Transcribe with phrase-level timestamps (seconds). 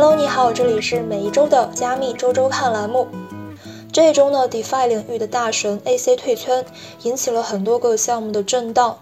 [0.00, 3.08] Hello，你好，这里是每一周的加密周周看栏目。
[3.92, 6.64] 这一周呢，DeFi 领域的大神 AC 退圈，
[7.02, 8.96] 引起了很多个项目的震荡。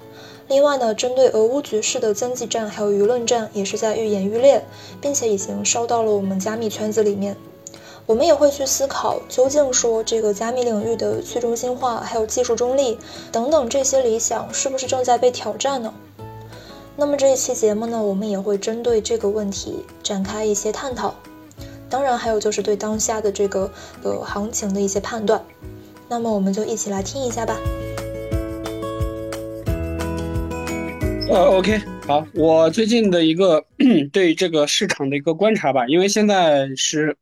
[0.49, 4.65] 另外呢，针对俄乌局势的经济战还有舆论战，也是在愈演愈烈，
[4.99, 7.37] 并且已经烧到了我们加密圈子里面。
[8.07, 12.99] 我们也会去思考，究竟说这个加密领域的去中心化，还有技术中立
[13.31, 15.93] 等等这些理想，是不是正在被挑战呢？
[16.99, 21.15] 那么这一期节目呢，我们也会针对这个问题展开一些探讨。
[21.91, 23.71] 当然，还有就是对当下的这个
[24.03, 25.45] 呃行情的一些判断。
[26.09, 27.61] 那么我们就一起来听一下吧。
[31.29, 33.63] 呃，OK，好，我最近的一个
[34.11, 37.17] 对这个市场的一个观察吧，因为现在是。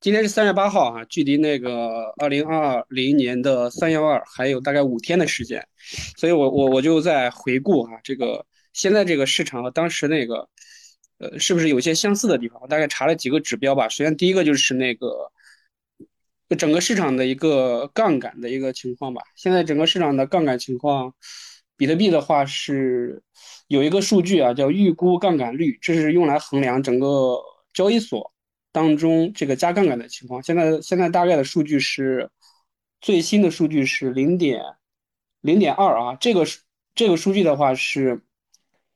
[0.00, 5.62] 今天是三月八号啊，距离那个二零二零年的三幺二还有大概五天的时间，
[6.16, 10.48] 所以我我我就在回顾啊，这个现在这个市场和当时那个，
[11.18, 12.58] 呃，是不是有些相似的地方？
[12.62, 13.90] 我大概查了几个指标吧。
[13.90, 15.30] 首先第一个就是那个
[16.56, 19.20] 整个市场的一个杠杆的一个情况吧。
[19.36, 21.12] 现在整个市场的杠杆情况，
[21.76, 23.22] 比特币的话是
[23.68, 27.38] 有一个数据啊，叫预估杠杆率，这是用来衡量整个
[27.74, 28.29] 交易所。
[28.72, 32.30] 当中这个加杠杆的情况，现在现在大概的数据是
[33.00, 34.62] 最新的数据是零点
[35.40, 36.44] 零点二啊，这个
[36.94, 38.22] 这个数据的话是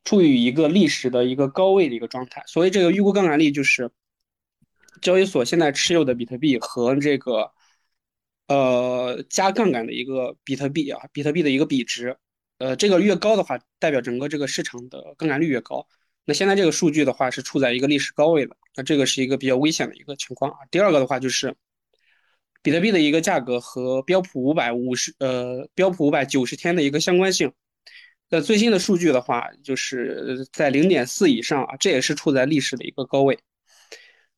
[0.04, 3.90] 处于一个历史的一个高位的一个状态，所以这个预估杠杆率就是
[5.00, 7.50] 交易所现在持有的比特币和这个
[8.46, 12.16] 呃加杠杆的一个比特币啊，比特币的一个比值，
[12.58, 15.88] 呃，这个越高的话，代表整个这个市场的杠杆率越高。
[16.24, 20.58] 那现在这个数据的话是处在一个历史高位的，那这个是一个比较危险的一个情况啊。
[20.70, 21.54] 第二个的话就是，
[22.62, 27.52] 比特币的一个价格和标普五百五十呃标普五百九十天的一个相关性，
[28.30, 33.38] 那最新的数据的话就是在零点四以上啊，这也是处在历史的一个高位。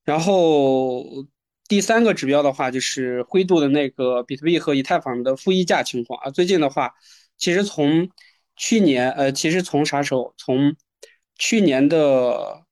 [0.05, 1.05] 然后
[1.69, 6.95] 第三个指标的话就是灰度的那个比特币和以太坊的负溢价情况啊，最近的话
[7.37, 8.09] 其实从
[8.57, 10.75] 去年呃其实从啥时候从
[11.39, 12.65] 去年的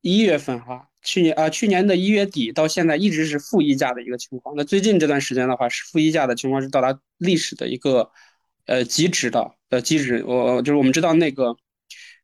[0.00, 4.54] 一月份，哈，去年啊，去年的一月底到现在一直是负溢价的一个情况。
[4.56, 8.10] 那最近这段时间的话，是负溢价的情况是到达历史的一个
[8.66, 10.24] 呃极值的呃极值。
[10.24, 11.56] 我就是我们知道那个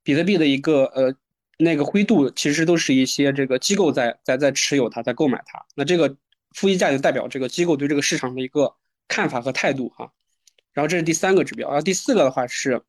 [0.03, 1.15] 比特币的一个呃
[1.59, 5.65] 那个灰度，其实都是一些这个机构在在在持有它，在购买它。
[5.75, 6.17] 那这个
[6.55, 8.77] 负溢价就代表这个机构对这个市场的一个
[9.09, 10.13] 看法和态度哈。
[10.73, 12.83] 然后这是第三个指标，然后第四个的话是。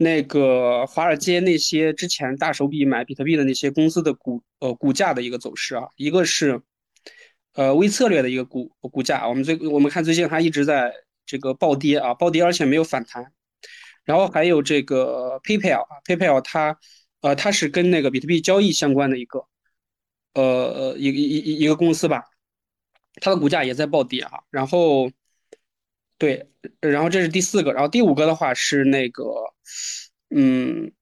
[0.00, 6.62] 那个华尔街那些之前大手笔买比特币的那些公司的股呃股价的一个走势啊，一个是
[7.54, 10.94] 呃微策略的一个股股价，我们最我们看最近它一直在
[11.26, 13.32] 这个暴跌啊，暴跌而且没有反弹。
[14.04, 16.78] 然后还有这个 PayPal，PayPal 它
[17.20, 19.44] 呃它是跟那个比特币交易相关的一个
[20.34, 22.22] 呃一一一一个公司吧，
[23.20, 24.38] 它的股价也在暴跌啊。
[24.50, 25.10] 然后
[26.18, 29.24] 对，然后这是第四个，然后第五个的话是那个。
[30.30, 30.92] 嗯，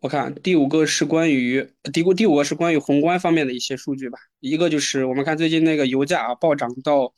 [0.00, 4.18] 我看第五个是关于第五第五个是关于宏观方面的一些数据吧。
[4.40, 7.14] 一个就是我们看最近那个油价啊暴涨到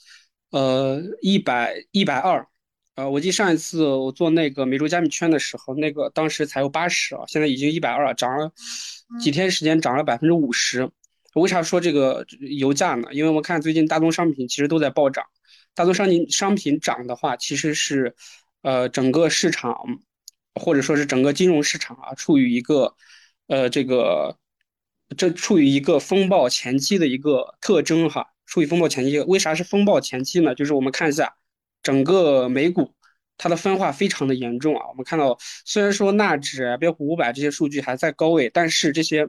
[0.51, 2.47] 呃一百一百二，
[2.97, 8.53] 呃，我记得上一次我做那个美洲加密圈的时候，那个当时才有八十啊，现在已经一百二了，涨了
[9.21, 10.91] 几天时间涨了百分之五十。
[11.34, 13.09] 为啥说这个油价呢？
[13.13, 15.25] 因为我们看最近大宗商品其实都在暴涨，
[15.75, 18.15] 大宗商品商品涨的话，其实是。
[18.67, 19.77] 呃，整个市场
[20.55, 22.95] 或者说是整个金融市场啊，处于一个
[23.47, 24.39] 呃这个
[25.19, 29.21] 这处于一个风暴前期的一个特征哈，处于风暴前期。
[29.21, 30.55] 为啥是风暴前期呢？
[30.55, 31.34] 就是我们看一下
[31.83, 32.95] 整个美股，
[33.37, 34.89] 它的分化非常的严重啊。
[34.89, 35.37] 我们看到，
[35.67, 39.29] 虽然说纳指、标普五百这些数据还在高位，但是这些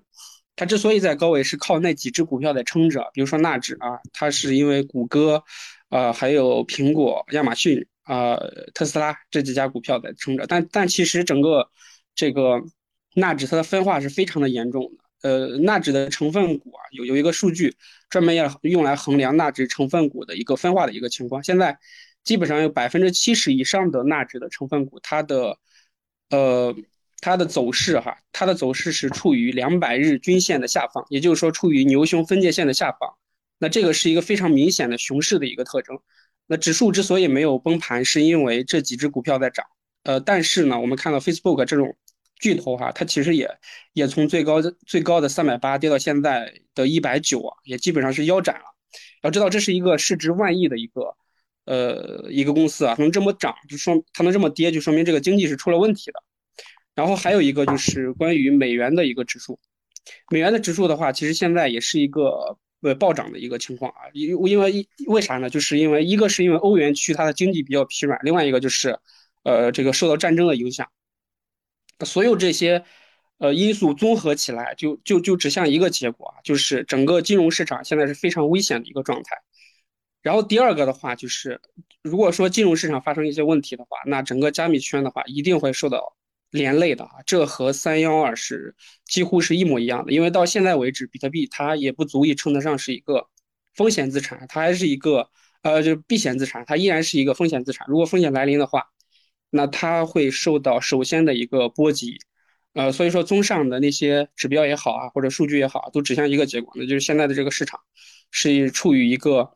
[0.55, 3.11] 它之所以在高位，是靠那几只股票在撑着。
[3.13, 5.43] 比如说纳指啊，它是因为谷歌，
[5.89, 7.85] 呃，还有苹果、亚马逊。
[8.05, 8.37] 啊，
[8.75, 11.67] 特斯拉这几家股票在撑着，但但其实整个
[12.13, 12.61] 这个
[13.15, 15.27] 纳指它的分化是非常的严重的。
[15.27, 17.75] 呃，纳指的成分股啊，有有一个数据
[18.11, 21.43] 专门要用来衡量纳指成分股的一个分化的一个情况。
[21.43, 21.79] 现在
[22.23, 25.57] 基本上有百分之七十以上的纳指的成分股，它的
[26.29, 26.75] 呃
[27.21, 33.17] 它的走势哈，它的走势是处于两百日均线的下方，也就是说处于牛熊分界线的下方。
[33.57, 35.97] 那这个是一个非常明显的熊市的一个特征。
[36.47, 39.65] 那指数之所以没有崩盘，是因为这几只股票在涨。
[40.03, 41.97] 呃，但是呢，我们看到 Facebook 这种
[42.39, 43.49] 巨头哈，它其实也
[43.93, 48.65] 也从最高的最高的三百八跌到现在的一百九啊，也基本上是腰斩了。
[49.23, 51.15] 要知道，这是一个市值万亿的一个
[51.65, 56.21] 呃一个公司啊，能这么涨，就说它能这么跌，就说明这个经济是出了问题的。
[56.93, 59.59] 然后还有一个就是关于美元的一个指数，
[60.29, 65.49] 美元的指数的话，其实现在也是一个呃暴涨的一个情况啊，因因为为啥呢？
[65.49, 68.99] 就是因为一个是因为欧元区它的经济比较疲软，另外一个就是
[69.43, 70.87] 呃这个受到战争的影响，
[72.05, 72.83] 所有这些
[73.39, 79.41] 呃因素综合起来，就就就指向一个结果啊，就是整个金融市场现在是非常危险的一个状态。
[80.21, 81.59] 然后第二个的话就是，
[82.03, 86.15] 如果说金融市场发生一些问题的话，那整个加密圈的话一定会受到。
[86.55, 88.73] 连累的啊，这和三幺二是
[89.05, 90.11] 几乎是一模一样的。
[90.11, 93.27] 因为到现在为止，比特币它也不足以称得上是一个
[93.75, 95.29] 风险资产，它还是一个
[95.61, 97.85] 呃，就是避险资产，它依然是一个风险资产。
[97.89, 98.85] 如果风险来临的话，
[99.49, 102.17] 那它会受到首先的一个波及。
[102.73, 107.79] 呃，所以说，综上的那些指标也好啊，或者数据也好，都指向一个结果，那就是现在的这个市场
[108.31, 109.51] 是处于一个。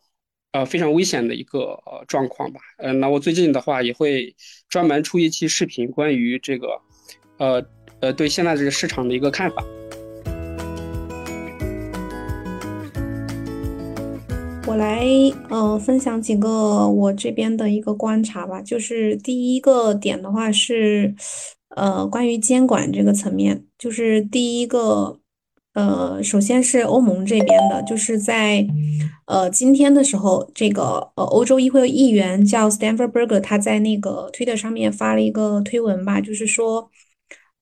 [0.52, 2.60] 呃，非常危险的一个呃状况吧。
[2.80, 4.36] 呃，那我最近的话也会
[4.68, 6.82] 专门出一期视频，关于这个，
[7.40, 7.66] 呃
[8.02, 9.66] 呃，对现在这个市场的一个看法。
[14.68, 15.04] 我来
[15.50, 18.62] 呃分享几个我这边的一个观察吧。
[18.62, 21.16] 就是第一个点的话是，
[21.76, 25.18] 呃，关于监管这个层面，就是第一个。
[25.74, 28.68] 呃，首先是欧盟这边的，就是在
[29.28, 36.90] 呃今天的时候，这个呃欧洲议会议员叫 Stanford Berger，他在那个推特上面发了一个推文吧，就是说，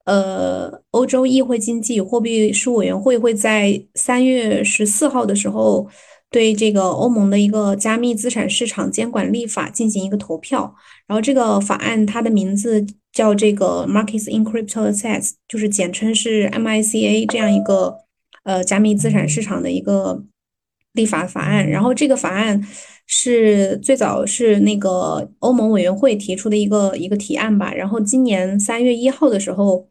[0.07, 5.87] 呃，欧洲议会经济与货币事务委员会会在三月十四号的时候
[6.31, 10.73] 对这个欧盟的一个加密资产市场监管立法进行一个投票，
[11.05, 12.85] 然后这个法案它的名字。
[13.13, 17.95] 叫这个 Markets in Crypto Assets，就是简称是 MICA 这样一个
[18.43, 20.23] 呃加密资产市场的一个
[20.93, 21.67] 立法法案。
[21.67, 22.63] 然后这个法案
[23.07, 27.73] 是最早是那个欧盟委员会提出的一个一个提案吧。
[27.73, 29.87] 然后今年三月一号的时候，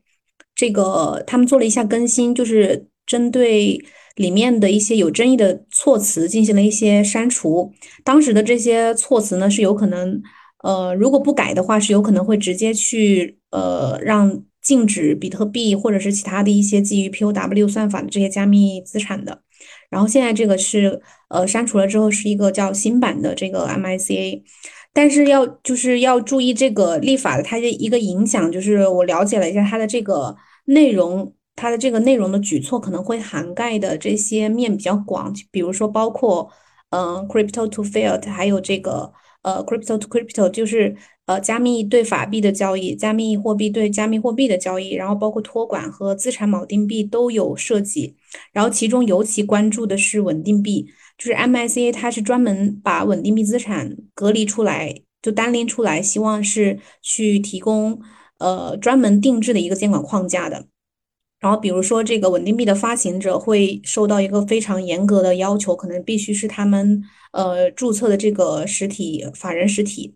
[0.57, 3.81] 这个他们做了一下更新，就是针对
[4.17, 7.73] 里面的一些有争议的措辞进行了一些删除。
[8.03, 10.21] 当时的这些措辞呢是有可能。
[10.65, 19.43] 呃，如果不改的话，是有可能会直接去呃让禁止比特币或者是其他的一些基于 POW 算法的这些加密资产的。
[19.91, 24.43] 然后现在这个是呃删除了之后是一个叫新版的这个 MICA，
[24.97, 30.35] 但是要就是要注意这个立法的它的一个影响，就是我了解了一下它的这个
[30.65, 36.51] 内容，它的这个内容的举措可能会涵盖的这些面比较广，比如说包括
[36.91, 39.13] 嗯 Crypto to Fiat，还有这个。
[39.43, 40.97] 呃，crypto to crypto 就是
[41.27, 48.17] 呃加密对法币的交易，加密货币对加密货币的交易，然后包括托管和资产锚定币都有涉及。
[48.53, 58.01] 然后其中尤其关注的是稳定币，就是 MICA 它是专门把稳定币资产隔离出来，就单拎出来，希望是去提供
[58.39, 60.67] 呃专门定制的一个监管框架的。
[61.39, 67.03] 然后比如说这个稳定币的发行者会受到一个非常严格的要求，可能必须是他们。
[67.33, 70.15] 呃，注册的这个实体法人实体，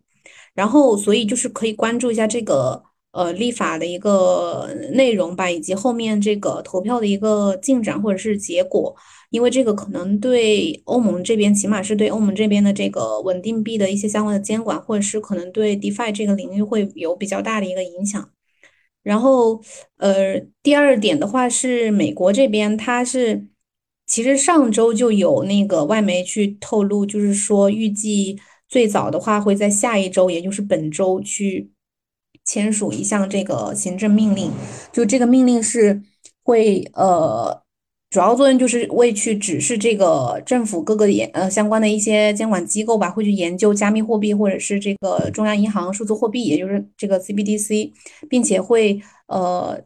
[0.54, 2.82] 然后所以就是可以关注一下这个
[3.12, 8.96] 呃立法的一个内容吧，以及后面这个投票的一个进展或者是结果，
[9.30, 18.30] 因为这个可能对欧盟这边，起码是对欧盟这边的这个稳定币的一些相关的监管，或者是可能对 DeFi 这个领域会有比较大的一个影响。
[19.02, 19.62] 然后
[19.96, 23.46] 呃，第二点的话是美国这边，它是。
[24.06, 28.36] 其实上周就有那个外媒去透露，就是说预计
[28.68, 31.70] 最早的话会在下一周，也就是本周去
[32.44, 34.50] 签署一项这个行政命令。
[34.92, 36.02] 就这个命令是
[36.42, 37.62] 会呃，
[38.10, 47.92] 主要作用就是为去指示这个政府各个研呃相关的一些监管机构吧，会去研究加密货币或者是这个中央银行数字货币，也就是这个 CBDC，
[48.28, 49.80] 并且会呃。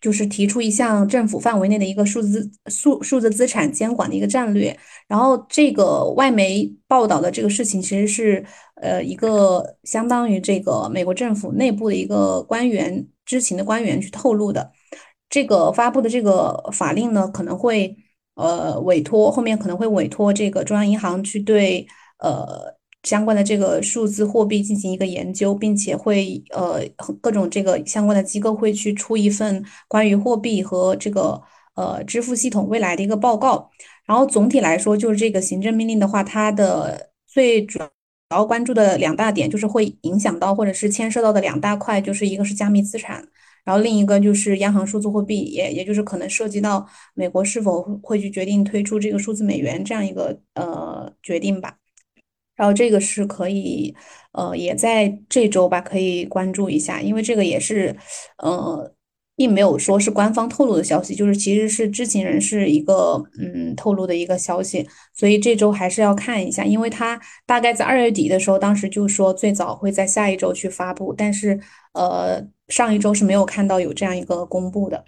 [0.00, 8.44] 就是提出一项政府范围内的一个数字数数字资产监管的一个战略，然后这个外媒报道的这个事情其实是
[8.76, 14.70] 呃一个相当于这个美国政府内部的一个官员知情的官员去透露的，
[15.28, 17.96] 这个发布的这个法令呢可能会
[18.34, 21.86] 呃委托后面可能会委托这个中央银行去对
[22.18, 22.76] 呃。
[23.04, 26.82] 相关的这个数字货币进行一个研究，并且会呃
[27.22, 31.40] 各种这个相关的机构会去出一份关于货币和这个
[31.76, 33.70] 呃支付系统未来的一个报告。
[34.04, 37.78] 然后总体来说，就是这个行政命令的话，它的最主
[38.30, 43.26] 要关注的两大点就是会影响到或者是牵涉到的两大块，就是一个是加密资产，
[43.68, 51.76] 然后另一个就是央行数字货币，也也就是可能涉及到美国是否会去决定推出这个数字美元这样一个呃决定吧。
[52.56, 53.94] 然后这个是可以，
[54.32, 57.94] 呃，也在这周吧，可以关注一下，因为这个也是，
[58.38, 58.90] 呃，
[59.38, 71.60] 并没有说是官方透露的消息，就是其实是知情人士一个嗯透露的一个消息，所以这周还是要看一下，因为他大概在二月底的时候，当时就说最早会在下一周去发布，但是
[71.92, 75.04] 呃上一周是没有看到有这样一个公布的。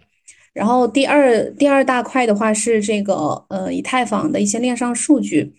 [0.52, 5.52] 然后第二第二大块的话是这个呃以太坊的一些链上数据。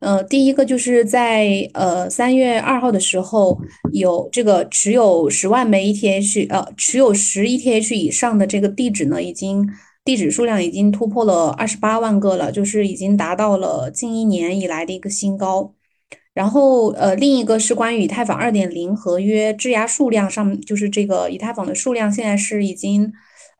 [0.00, 3.58] 呃，第一个就是在呃三月二号的时候，
[3.92, 9.66] 有这个持有十万枚 ETH，呃，持有十 ETH 以上的这个地址呢，已经
[10.04, 15.72] 地址数量已经突破了二十八万个了，就是已经达到了近一年以来的一个新高。
[16.34, 23.12] 然后呃，另一个是关于以太坊二点零合约质押数量上，就是这个以太坊的数量现在是已经。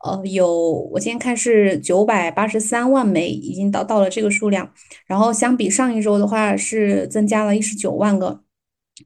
[0.03, 4.71] 呃，有我今天看是九百八十三万枚，已经到到了这个数量。
[5.07, 8.41] 然后相比上一周的话，是增加了一十九万个。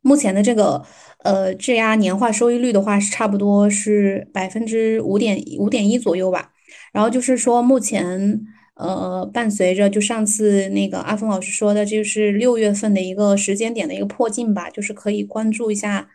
[0.02, 0.84] 目前的这个
[1.24, 6.52] 呃质押年化收益率的话，是差不多是百分之五点五点一左右吧。
[6.92, 8.42] 然后就是说，目前
[8.76, 16.10] 呃伴随着就上次那个阿峰老师说的，就是六月份的一个时间点的一个破镜吧，就是可以关注一下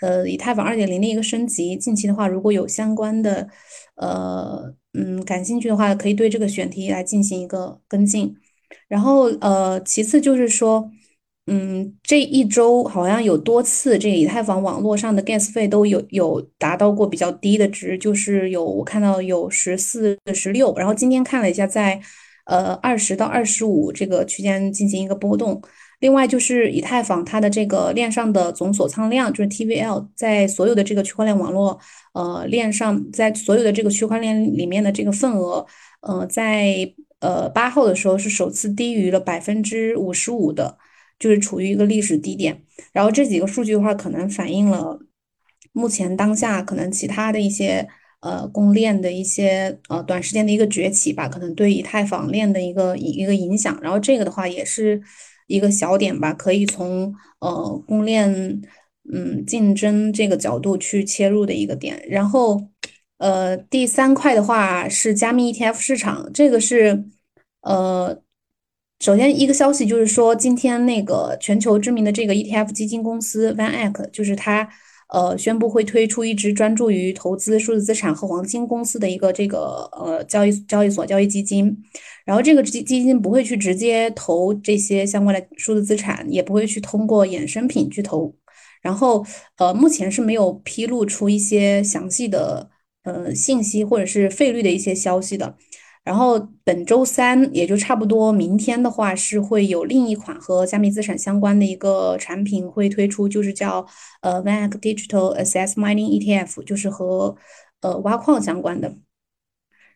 [0.00, 1.76] 呃以太坊二点零的一个升级。
[1.76, 3.48] 近期的话，如果有相关的。
[4.02, 8.34] 呃，嗯，感兴趣的话，可以对这个选题来进行一个跟进。
[8.88, 10.90] 然后，呃，其次就是说，
[11.46, 22.00] 嗯，这一周好像有多次，这以太坊网络上的 gas 费都有有达到过比较低的值，就是有我看到有十四、十六，然后今天看了一下，在
[22.46, 25.62] 呃二十到二十五这个区间进行一个波动。
[26.02, 31.78] 另外就是以太坊它的这个链上的总锁仓量，就是 TVL，在所有的这个区块链网络，
[32.12, 35.64] 呃，链上，在所有的这个区块链里面的这个份额，
[36.00, 40.76] 呃，在呃八号的时候是首次低于了百分之五十五的，
[41.20, 42.60] 就是处于一个历史低点。
[42.92, 44.98] 然后这几个数据的话，可能反映了
[45.72, 47.86] 目前当下可能其他的一些
[48.22, 53.78] 呃公链的一些呃短时间的一个崛起吧，可能对以太坊链的一个一个影响。
[53.80, 55.00] 然后这个的话也是。
[55.46, 58.62] 一个小点吧，可以从呃公链
[59.12, 62.04] 嗯竞争这个角度去切入的一个点。
[62.08, 62.62] 然后
[63.18, 67.04] 呃第三块的话是加密 ETF 市场，这个是
[67.62, 68.22] 呃
[69.00, 74.68] 首先一个消息就是说今天那个全球知名的这个 ETF 基金公司 Van Eck 就是它
[75.12, 81.76] 呃宣布会推出一支专注于投资数字资产和黄金公司的一个这个呃交易交易所交易基金。
[82.24, 88.34] 然后这个基基金不会去直接投这些相关的数字资产，也不会去通过衍生品去投。
[88.80, 89.24] 然后，
[89.58, 92.68] 呃，目前是没有披露出一些详细的
[93.04, 95.56] 呃信息或者是费率的一些消息的。
[96.04, 103.86] 然后本周三，也就差不多明天的话，是会有另一款和加密资产相关的一个产品会推出，就是叫
[104.20, 107.36] 呃 Van Eck Digital Asset Mining ETF，就是和
[107.82, 108.96] 呃挖矿相关的。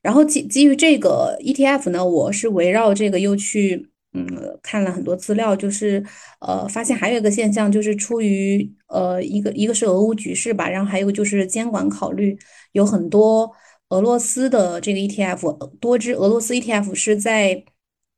[0.00, 4.24] 然后基基于这个 ETF 呢，我是围绕这个又去嗯
[4.62, 6.04] 看了很多资料，就是
[6.40, 12.38] 呃发现还有一个现象，就是出于呃一个一个是俄乌局势吧，然后还有就是监管考虑，
[12.70, 13.50] 有很多
[13.90, 17.64] 俄罗斯的这个 ETF，多只俄罗斯 ETF 是在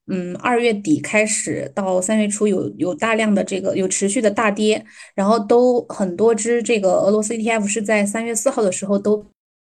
[0.06, 4.84] 嗯二月底开始到三月初有有大量的这个有持续的大跌，
[5.14, 9.26] 然后都很多只这个俄罗斯 ETF 是在三月四号的时候都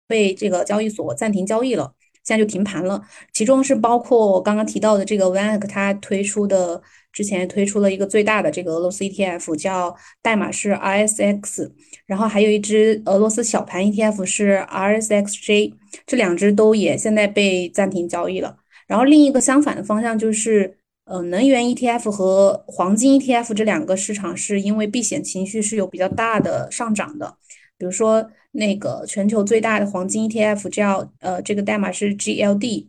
[0.07, 1.93] 被这个交易所暂停交易了。
[2.27, 6.81] 现在就停盘了，其中是包括我刚刚提到的这个 Vanek，它推出的
[7.13, 11.71] 之前推出了一个最大的这个俄罗斯 ETF，叫代码是 RSX，
[12.05, 15.73] 然后还有一只俄罗斯小盘 ETF 是 RSXJ，
[16.05, 18.57] 这两只都也现在被暂停交易了。
[18.87, 27.37] 然后另一个相反的方向就是，呃，能源 ETF 和黄金 ETF 这两个市场是因为避险情绪是有比较大的上涨的，
[27.77, 28.29] 比如说。
[28.57, 32.87] 那个全球最大的黄金 ETF 叫呃，这个代码是 GLD，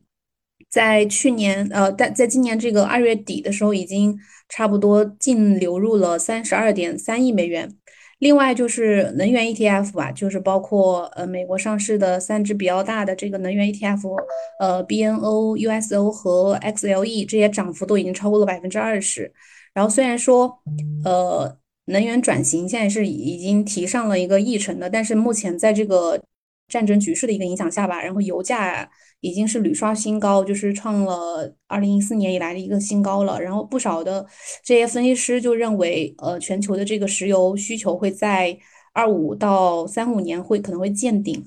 [0.71, 7.77] 在去年呃，在在今年这个二月底的时候，已经差不多净流入了三十二点三亿美元。
[8.19, 14.17] 另外就是能源 ETF 吧，就是包括呃美国上市的三只比较大的这个能源 ETF，
[14.61, 19.31] 呃 BNO、USO 和 XLE 这些涨幅都已经超过了百分之二十。
[19.75, 20.59] 然后虽然说
[21.05, 21.59] 呃。
[21.89, 26.21] 能源转型现在是已经提上了一个议程的，但是目前在这个
[26.69, 28.89] 战争局势的一个影响下吧，然后油价
[29.21, 33.41] 已经是屡刷新高，就是创了二零一四年以来的一个新高了。
[33.41, 34.27] 然后不少的
[34.63, 38.59] 这些分析师就认为，呃，全球的这个石油需求会在
[38.93, 41.45] 二五到三五年会可能会见顶。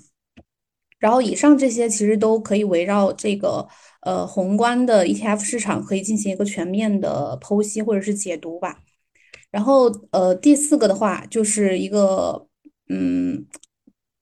[1.00, 3.68] 然后以上这些其实都可以围绕这个
[4.02, 8.80] 呃宏观的 ETF 市场可以进行一个全面的剖析或者是解读吧。
[9.52, 12.48] 然后，呃，第四个的话就是一个，
[12.90, 13.46] 嗯，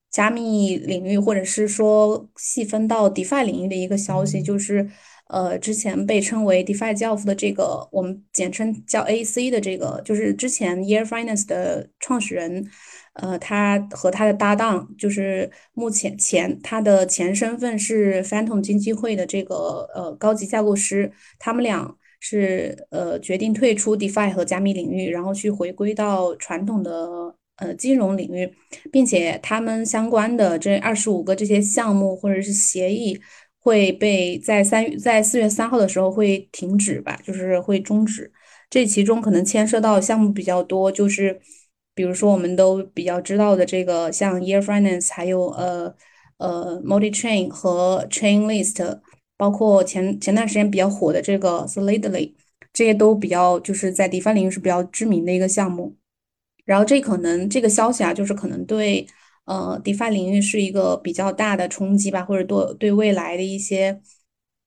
[0.10, 4.90] 加密领域，或者是说细分到 DeFi 领域的一个消息，就是
[5.28, 12.68] 呃，之前被称为 DeFi 教父的这个，我们简称叫 AC 的这个，就是之前 Year Finance 的创始人，
[13.14, 27.36] 呃，他和他的搭档，就是目前前他的前身份是 Phantom 经济会的这个呃高级架构师，他们俩是呃决定退出 DeFi 和加密领域，然后去回归到传统的。
[27.62, 28.50] 呃，金融领域，
[28.90, 33.20] 并且他们相关的这二十五个这些项目或者是协议
[33.60, 38.32] 会被在三在四月三号的时候会停止吧，就是会终止。
[38.70, 41.38] 这其中可能牵涉到项目比较多，就是
[41.94, 45.94] 比如说我们都比较知道的这个，像 Year Finance，还有呃
[46.38, 49.02] 呃 Multi Chain 和 Chainlist，
[49.40, 52.34] 包括前前段时间比较火的这个 Solidly，
[52.74, 55.96] 这些都比较就是在 DeFi 领域是比较知名的一个项目。
[56.66, 59.08] 然后这可能这个消息啊，就是可能对
[59.46, 64.02] 呃 DeFi 领域是一个比较大的冲击吧，或者对对未来的一些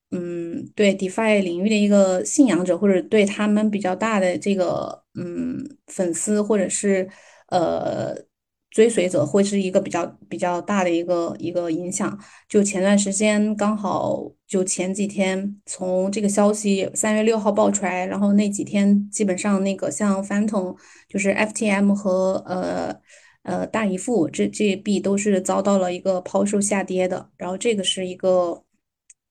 [0.09, 7.07] 嗯对 DeFi 领域的一个信仰者，或者对他们比较大的这个嗯粉丝或者是
[7.49, 8.25] 呃。
[8.73, 12.19] 追随者会是一个比较比较大的一个一个影响。
[12.49, 20.75] 就前段时间刚好就前几天从这个消息三月六号爆出来，然后那几天基本上那个像 Phantom
[21.07, 22.95] 就是 FTM 和呃
[23.43, 27.29] 呃大姨父这这币都是遭到了一个抛售下跌的。
[27.37, 28.63] 然后这个是一个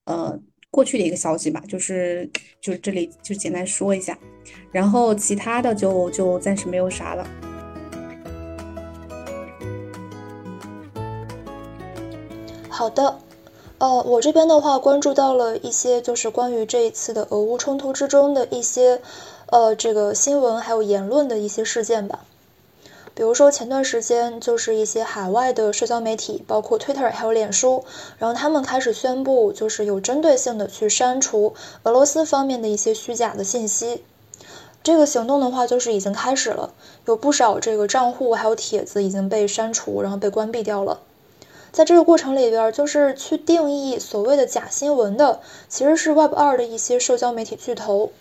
[0.05, 0.39] 呃
[0.71, 2.31] 过去的一个消息吧，就是
[2.61, 4.17] 就是这里就简单说一下，
[4.71, 7.52] 然后其他的就就暂时没有啥了。
[12.75, 13.19] 好的，
[13.77, 18.99] 呃，我这边的话关注到了一些，就是关于这一次的俄乌冲突之中的一些，
[19.51, 22.25] 呃，这个新闻还有言论的一些事件吧。
[23.13, 27.85] 比如说前段时间，就是一些海外的社交媒体，包括 Twitter 还有脸书，
[28.17, 31.53] 然后他们开始宣布，就是有针对性的去删除
[31.83, 34.03] 俄罗斯方面的一些虚假的信息。
[34.81, 36.73] 这个行动的话，就是已经开始了，
[37.05, 40.97] 有不少这个账户还有帖子已经被删除，然后被关闭掉了。
[41.73, 48.11] 在这个过程里边，就是去定义所谓的假新闻的，其实是 Web 二的一些社交媒体巨头，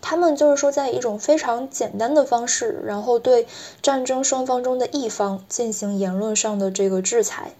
[0.00, 3.46] 他们就是说在一种非常简单的方式，然后对
[3.80, 7.52] 战争双方中的一方进行言论上的这个制裁。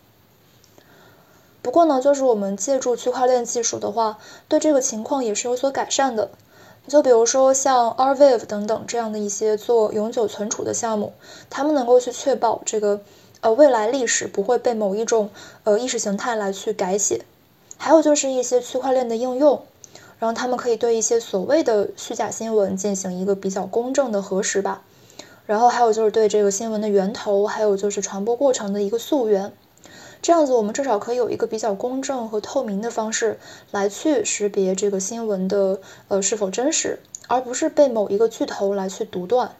[1.62, 6.30] 不过呢，就是我们借助区块链技术的话，对这个情况也是有所改善的。
[6.88, 11.12] 就比如说像 Arweave 等等这样的一些做永久存储的项目，
[11.48, 13.00] 他们能够去确保这个。
[13.40, 15.30] 呃，未来历史不会被某一种
[15.62, 17.24] 呃意识形态来去改写，
[17.76, 19.62] 还有就是一些区块链的应用，
[20.18, 24.82] 然后他们可以对一些所谓的虚假新闻进行一个比较公正的核实吧，
[25.46, 29.52] 然后还有就是对这个新闻的源头，还有就是传播过程的一个溯源，
[30.20, 33.38] 这样子我们至少可以有一个比较公正和透明的方式
[33.70, 36.98] 来去识别这个新闻的呃是否真实，
[37.28, 39.52] 而不是被某一个巨头来去独断。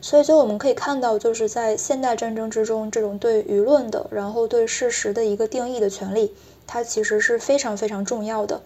[0.00, 6.32] 所以，就我们可以看到，就是在现代战争之中，这种对舆论的，然后对事实的一个定义的权利，
[6.66, 8.62] 它其实是非常非常重要的。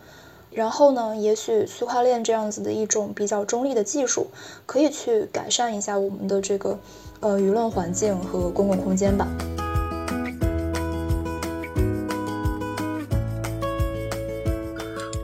[0.51, 4.29] 然后呢，也许区块链这样子的一种比较中立的技术，
[4.67, 6.79] 可以去改善一下我们的这个
[7.21, 9.29] 呃舆论环境和公共空间吧。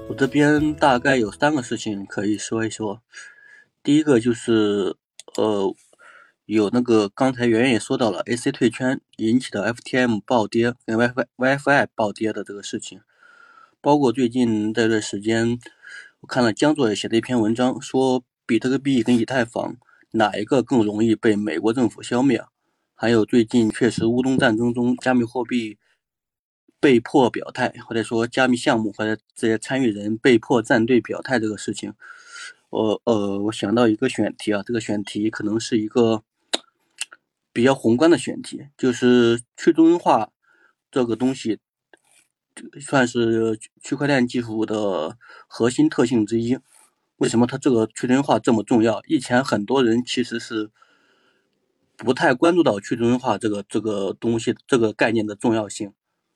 [0.09, 3.01] 我这边大概有三个事情可以说一说，
[3.83, 4.97] 第一个就是。
[5.37, 5.75] 呃，
[6.47, 13.01] 有那个刚才圆圆也说到了，AC 退圈引起的 FTM 暴跌跟 WiFi WiFi 暴跌的这个事情，
[13.81, 15.59] 包括最近这段时间，
[16.21, 19.77] 我看了江作也写的一篇文章，说比特币跟以太坊
[20.13, 22.45] 哪一个更容易被美国政府消灭？
[22.95, 25.79] 还有最近确实乌东战争中加密货币
[26.79, 31.95] 被迫表态，或者说加密项目或者这些参与人被迫站队表态这个事情。
[32.75, 36.25] 我呃，我想到一个选题啊，这个选题可能是一个
[37.53, 40.33] 比较宏观的选题，就是去中心化
[40.91, 41.61] 这个东西，
[42.81, 46.59] 算是区块链技术的核心特性之一。
[47.19, 49.01] 为什么它这个去中心化这么重要？
[49.07, 50.73] 以前很多人其实是
[51.97, 55.93] 不太关注到去中心化这个这个东西这个概念的重要性，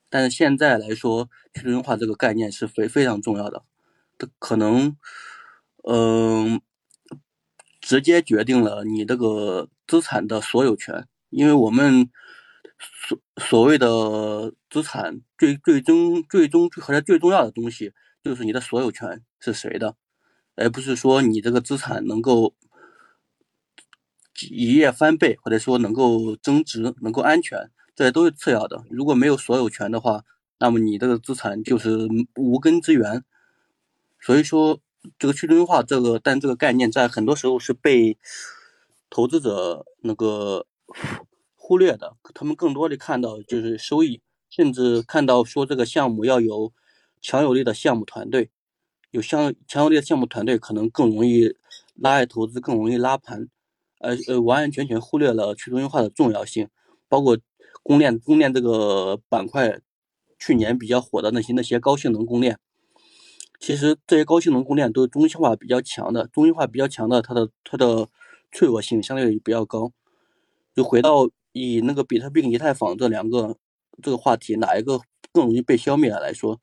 [0.09, 3.65] 但是现在来说，去中心化这个概念是非非常重要的，
[4.17, 4.97] 它可能。
[5.85, 6.61] 嗯，
[7.81, 12.11] 直接决定了你这个资产的所有权，因为我们
[12.79, 19.97] 所所谓的资产最最终最终或者最重要的东西，就是你的所有权是谁的，
[20.57, 22.55] 而不是说你这个资产能够
[24.51, 28.85] 一夜翻倍，或者说能够增值、能够安全，这些都是次要的。
[28.91, 30.25] 如果没有所有权的话，
[30.59, 33.25] 那么你这个资产就是无根之源。
[34.21, 34.81] 所以说，
[35.19, 38.19] 这个去中心化这个，但这个概念在很多时候是被
[39.11, 40.67] 投资者那个
[41.55, 42.17] 忽略的。
[42.35, 46.73] 他们更多的看到就是收益，甚至看到说这个项目要有
[47.21, 48.51] 强有力的项目团队，
[49.11, 51.57] 有相强有力的项目团队可能更容易
[51.95, 53.49] 拉爱投资，更容易拉盘。
[54.01, 56.69] 呃呃，完完全全忽略了去中心化的重要性，
[57.09, 57.37] 包括
[57.83, 59.81] 供链供链这个板块，
[60.39, 62.61] 去年比较火的那些那些高性能供链，
[63.59, 68.09] 其实这些高性能供电都是中心化比较强的，中心化比较强的，它的它的
[68.53, 69.93] 脆弱性相对比较高。
[70.75, 73.57] 就回到以那个比特币以太坊这两个
[74.03, 75.01] 这个话题，哪一个
[75.33, 76.61] 更容易被消灭来说，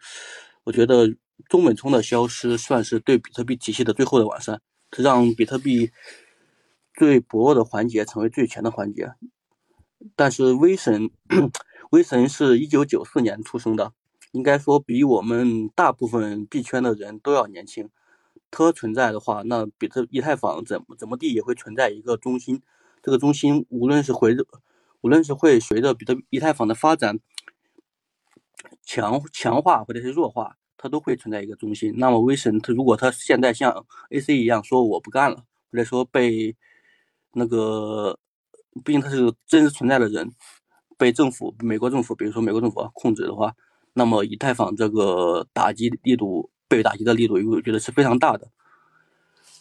[0.64, 1.08] 我觉得
[1.50, 5.92] 中本聪的消失算是对比特币体系的最后的完善，它让比特币。
[6.98, 9.12] 最薄弱的环节成为最强的环节，
[10.16, 11.12] 但是威神，
[11.92, 13.92] 威神是一九九四年出生的，
[14.36, 17.90] 应该说比我们大部分币圈的人都要年轻。
[18.52, 22.62] 它存在的话，那比特以太坊怎么怎么地也会存在一个中心。
[23.02, 24.46] 这个中心无论是随着，
[25.02, 27.20] 无论是会随着比特以太坊的发展
[28.84, 31.94] 强强化或者是弱化，它都会存在一个中心。
[31.98, 36.56] 那么威神，它如果它现在像 AC 一样说我不干了，或者说被
[37.34, 38.18] 那个，
[38.84, 40.32] 毕竟他是真实存在的人，
[40.98, 43.54] 被政府、美国政府，比如说美国政府控制的话，
[43.98, 48.52] 那么以太坊这个打击力度，被打击的力度，我觉得是非常大的。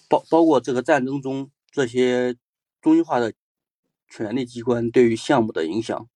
[0.09, 2.37] 包包括这个战争中这些
[2.83, 3.33] 中心化的
[4.09, 6.09] 权力机关对于项目的影响，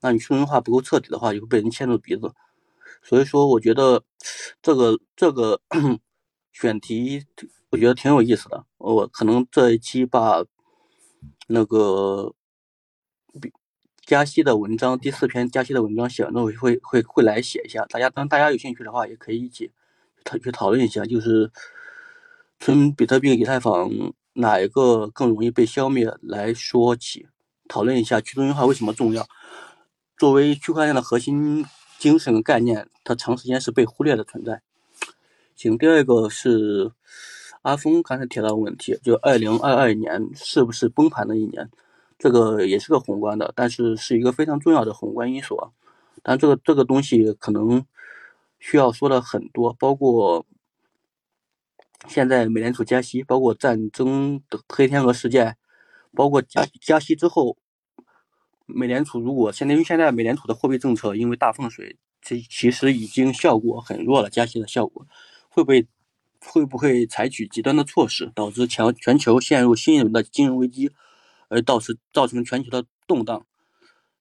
[0.00, 2.32] 那你中心化不够彻底的话，就会被人牵住鼻子。
[3.02, 4.02] 所以说，我觉得
[4.62, 5.60] 这个这个
[6.52, 7.24] 选题，
[7.70, 8.64] 我觉得挺有意思的。
[8.78, 10.44] 我可能这一期把。
[11.48, 12.34] 那个
[14.06, 17.84] 加息的文章，第四篇加息的文章写完之后，会会会来写一下。
[17.86, 19.72] 大家当大家有兴趣的话，也可以一起
[20.22, 21.50] 讨去讨论一下，就是
[22.60, 23.90] 从比特币、以太坊
[24.34, 27.26] 哪一个更容易被消灭来说起，
[27.66, 29.26] 讨论一下去中心化为什么重要。
[30.16, 31.66] 作为区块链的核心
[31.98, 34.62] 精神概念，它长时间是被忽略的存在。
[35.56, 36.92] 行，第二个是。
[37.62, 41.68] 阿峰刚才提到的问题，就二零二二年是不是崩盘的一年？
[42.18, 45.70] 这个也是个宏观的，但是是一个非常重要的宏观因素啊。
[46.22, 47.84] 但这个这个东西可能
[48.58, 50.44] 需要说的很多，包括
[52.08, 55.56] 现在美联储加息，包括战争的黑天鹅事件，
[56.14, 57.56] 包括加加息之后，
[58.66, 65.06] 美联储如果现在因为现在美联储的货币政策因为大放水，其其实已经效果很弱了，加息的效果
[65.48, 65.86] 会不会？
[66.48, 70.92] 会不会采取极端的措施，导致全全球陷入新一轮的金融危机，
[71.48, 73.46] 而导致造成全球的动荡？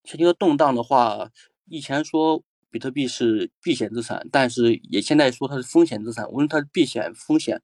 [0.04, 1.32] 全球的动荡的话，
[1.68, 6.30] 以前说比特币是避险资产，但是也现在说它是风险资产。
[6.30, 7.62] 无论它是避险风险，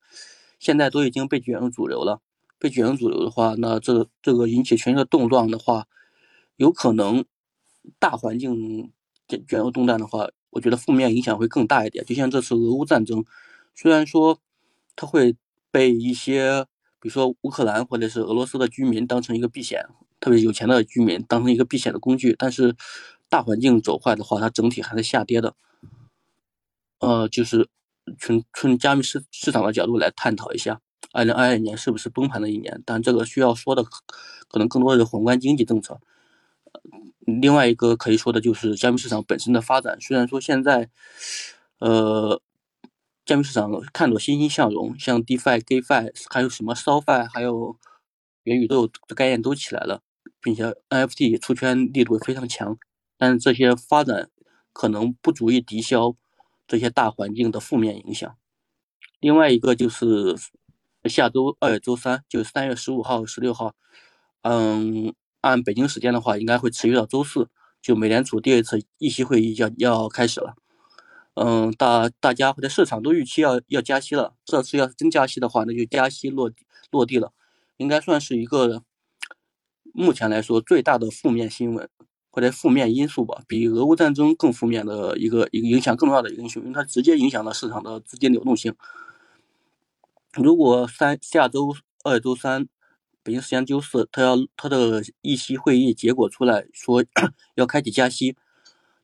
[0.60, 2.21] 现在都已经被卷入主流了。
[2.58, 5.88] 被卷入主流的话，那这个这个引起全球的动荡的话，
[6.58, 7.26] 有可能
[8.00, 8.91] 大环境
[9.28, 12.06] 卷卷入动荡的话，我觉得负面影响会更大一点。
[12.06, 13.26] 就像这次俄乌战争，
[13.76, 14.39] 虽然说。
[14.93, 15.38] 它会
[15.71, 16.65] 被一些，
[17.02, 19.86] 比如说乌克兰或者是俄罗斯的居民当成一个避险，
[20.20, 22.36] 特别有钱的居民当成一个避险的工具。
[22.38, 22.76] 但是
[23.28, 25.56] 大环境走坏的话，它整体还是下跌的。
[27.00, 27.68] 呃，就是
[28.20, 30.80] 从从加密市市场的角度来探讨一下，
[31.12, 32.84] 二零二二年是不是崩盘的一年？
[32.86, 36.00] 但这个需要说的可能更多的是宏观经济政策。
[37.26, 40.00] 另外一个可以说的就是加密市场本身的发展。
[40.00, 40.90] 虽然说现在，
[41.80, 42.40] 呃。
[43.26, 47.78] 加密市场看着欣欣向荣，像 DeFi、GameFi，还有什么 SoFi，还有
[48.44, 50.02] 元宇宙的概念都起来了，
[50.42, 52.78] 并且 NFT 出圈力度非常强。
[53.18, 54.30] 但是这些发展
[54.74, 56.16] 可能不足以抵消
[56.68, 58.36] 这些大环境的负面影响。
[59.20, 60.36] 另外一个就是
[61.06, 63.76] 下周二、周三，就是三月十五号、十六号，
[64.42, 67.48] 嗯，按北京时间的话，应该会持续到周四，
[67.82, 70.56] 就美联储第二次议息会议要要开始了。
[71.36, 74.34] 嗯，大大家或者市场都预期要要加息了。
[74.46, 76.58] 这次要是真加息的话，那就加息落地
[76.91, 77.32] 落地了，
[77.78, 78.84] 应该算是一个
[79.94, 81.89] 目前来说最大的负面新闻
[82.30, 88.76] 或者负面因素吧，比俄乌战争更负面的一个一个影响更重要的因素，因为它直接影响了市场的资金流动性。
[90.34, 92.67] 如果三下周二、周三，
[93.24, 97.04] 北京时间周四，他要他的议息会议结果出来说
[97.56, 98.36] 要开启加息。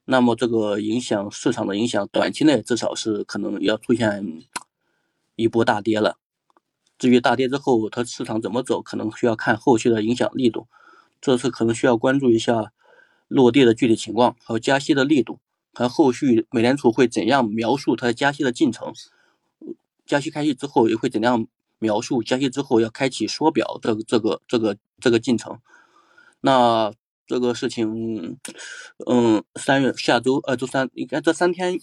[0.09, 4.41] 那么这个影响市场的影响，短期内至少是可能要出现
[5.35, 6.17] 一波大跌了。
[6.97, 10.67] 至于大跌之后它市场怎么走，可能需要看后续的影响力度。
[11.19, 12.71] 这次可能需要关注一下
[13.27, 15.39] 落地的具体情况，还有加息的力度，
[15.73, 18.93] 还有后续美联储会怎样描述它加息的进程，
[20.05, 21.45] 加息开启之后也会怎样
[21.79, 25.59] 描述加息之后要开启缩表这个这个这个这个进程。
[26.39, 26.93] 那
[27.27, 28.37] 这个事情，
[29.05, 31.79] 嗯，三月下周呃周三应该这三天。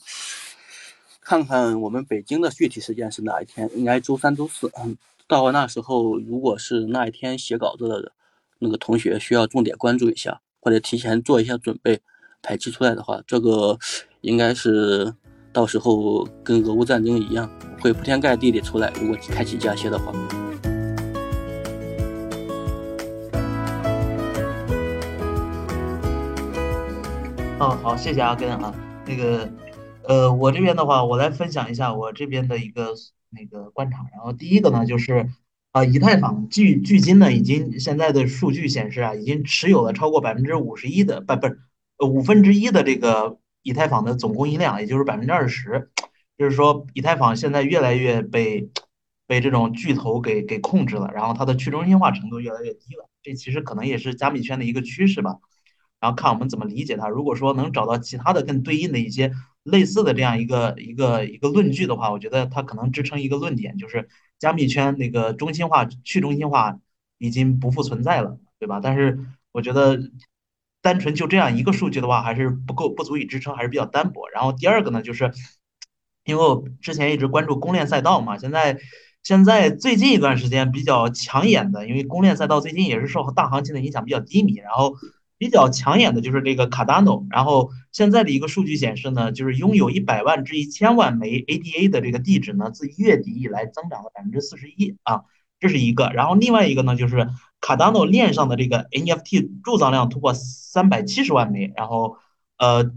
[1.27, 3.71] 看看我们北京的具体时间是哪一天？
[3.75, 4.71] 应该周三、周四。
[4.79, 4.95] 嗯，
[5.27, 8.13] 到那时候，如果是那一天写稿子的
[8.59, 12.03] 那个同学，需要重点关注一下，或者提前做一下准备，
[12.43, 13.79] 排期出来的话，这个
[14.21, 15.15] 应该是
[15.51, 18.93] 到时候跟俄乌战争一样，会铺天盖地的出来。
[19.01, 20.13] 如果开启加息的话。
[27.65, 28.75] 哦，好，谢谢阿根啊，
[29.07, 29.51] 那个。
[30.07, 32.93] 呃，我这边的话，我来分享一下我这边的一个
[33.31, 34.05] 那个观察。
[34.13, 35.31] 然后第一个呢，就是
[35.73, 41.59] 啊，以太坊距距今呢，已经现在的数据显示啊，已经持有了超过百分之五十一的不不是
[42.07, 45.89] 五分之一的这个以太坊的总供应量，也就是百分之二十。
[46.37, 48.69] 就是说，以太坊现在越来越被
[49.27, 53.09] 被这种巨头给给控制了，然后它的去中心化程度越来越低了。
[53.23, 55.39] 这其实可能也是加密圈的一个趋势吧。
[56.05, 57.09] 然后看我们怎么理解它。
[57.09, 59.33] 如果说能找到其他的更对应的一些。
[59.65, 66.79] 类似的这样一个一个一个论据的话，我觉得它可能支撑一个论点，就是加密圈那个中心化、去中心化
[67.17, 68.79] 已经不复存在了，对吧？
[68.83, 69.19] 但是
[69.53, 69.99] 我觉得
[70.83, 74.29] 单纯就这样一个数据的话，还是不够，不足以支撑，还是比较单薄。
[74.29, 75.33] 然后第二个呢，就是
[76.27, 78.79] 因为我之前一直关注公链赛道嘛，现在
[79.23, 84.95] 现在最近一段时间比较抢眼的，因为公链赛道最近也是受大行情的影响比较低迷，然后。
[85.37, 95.23] 比较抢眼的就是这个 Cardano，然后现在的一个数据显示呢，就是拥有一百万至一千万枚 ADA 的这个地址呢，自一月底以来增长了百分之四十一啊，
[95.59, 96.11] 这是一个。
[96.15, 97.29] 然后另外一个呢，就是
[97.61, 102.17] Cardano 链上的这个 NFT 铸造量突破三百七十万枚，然后
[102.57, 102.93] 呃，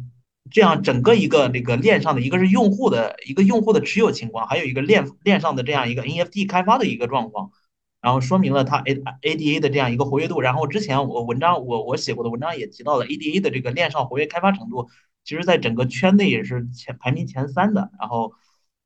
[0.52, 7.52] 这样整个一个这个链上的一个是用户的一个用户的持有情况，还有一个链链上的这样一个 NFT 开发的一个状况。
[8.01, 10.39] 然后说明了它 A A D A 的这样一个活跃度。
[10.39, 14.89] 然后之前我文章我我写过的文章也提到了 A D A 的这个链上活跃开发程度，
[15.23, 17.89] 其实在整个圈内也是前排名前三的。
[17.99, 18.33] 然后，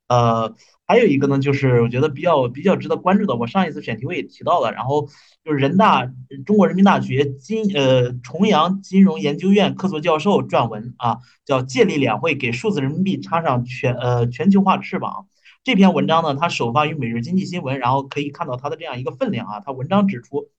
[0.08, 0.56] 呃，
[0.88, 4.72] 还有一个呢，就是我觉得比较比较值得关注的，我上一次选题我也提到了。
[4.72, 5.08] 然后
[5.44, 6.10] 就是人大
[6.46, 15.28] 中国人民大学金呃重阳金融研究院客座教授撰文啊，叫借力两会给数字人民币插上全呃全球化翅膀。
[15.64, 19.60] 这篇文章呢，它首发于《每日经济新闻》，然后可以看到它的这样一个分量啊。
[19.60, 20.50] 它文章指出，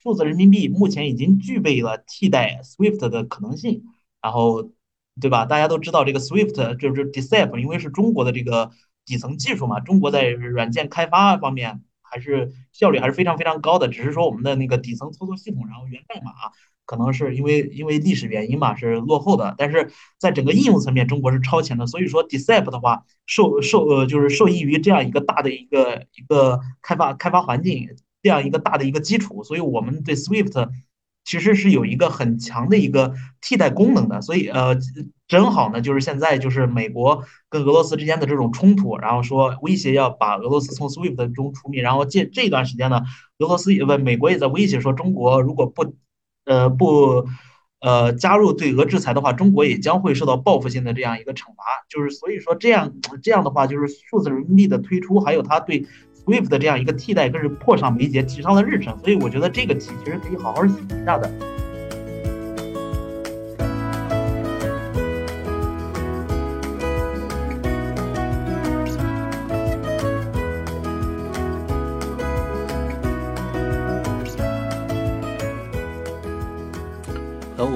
[0.00, 3.82] 数字人民币目前已经具备了替代 SWIFT 的可能性，
[4.20, 4.70] 然后，
[5.20, 5.46] 对吧？
[5.46, 8.70] 大家都知道这个 SWIFT 就是 DCEP，因为是中国的这个
[9.04, 16.30] 底层技术嘛，中国在软件开发方面还是效率还是非常非常高的，只是说我们的那个底层操作系统，然后源代码。
[16.84, 21.86] 可能是因为因为历史原因嘛，是落后的，但是在整个应用层面，中国是超前的。
[21.86, 27.88] 所以说 d e c e p 的话，受受呃就是受益于这样一个大的一个一个开发开发环境，
[28.22, 30.70] 这样一个大的一个基础，所以我们对 SWIFT
[31.24, 34.20] 其实是有一个很强的一个替代功能的。
[34.20, 34.76] 所以呃，
[35.28, 43.02] 正好呢，就是现在就是美国跟俄罗斯之间的这种冲突，然后说威胁要把俄罗斯从 SWIFT 中除名，然后借这段时间呢，
[43.38, 45.94] 俄罗斯也不美国也在威胁说，中国如果不
[46.44, 47.26] 呃不，
[47.80, 51.64] 呃加入对俄制裁的话，中国也将会受到报复性的这样一个惩罚。
[51.88, 55.86] 就是所以说这样这样的话，就是数字人民币的推出，还有它对
[56.24, 58.98] SWIFT 的这样一个替代，更是迫上眉睫，提上了日程。
[58.98, 61.51] 所以我觉得这个题其实可以好好想一下的。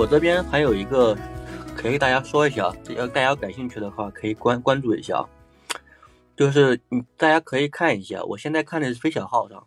[0.07, 1.19] 我这边还有一个
[1.77, 5.29] 可以大家说一下，要大家感兴趣的话可以关关注一下，
[6.37, 9.67] 就是你，大家可以看一下，我现在看的是飞小号上，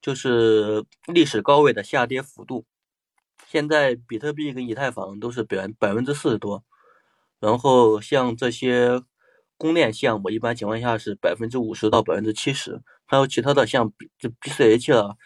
[0.00, 2.64] 就是历史高位的下跌幅度，
[3.48, 6.62] 现在比特币跟以太坊都是百百分之四十多，
[7.40, 9.02] 然后像这些
[9.56, 15.16] 公链项目，一般情况下是百分之五十到百分之七十，还有其他的像就 BCH 了、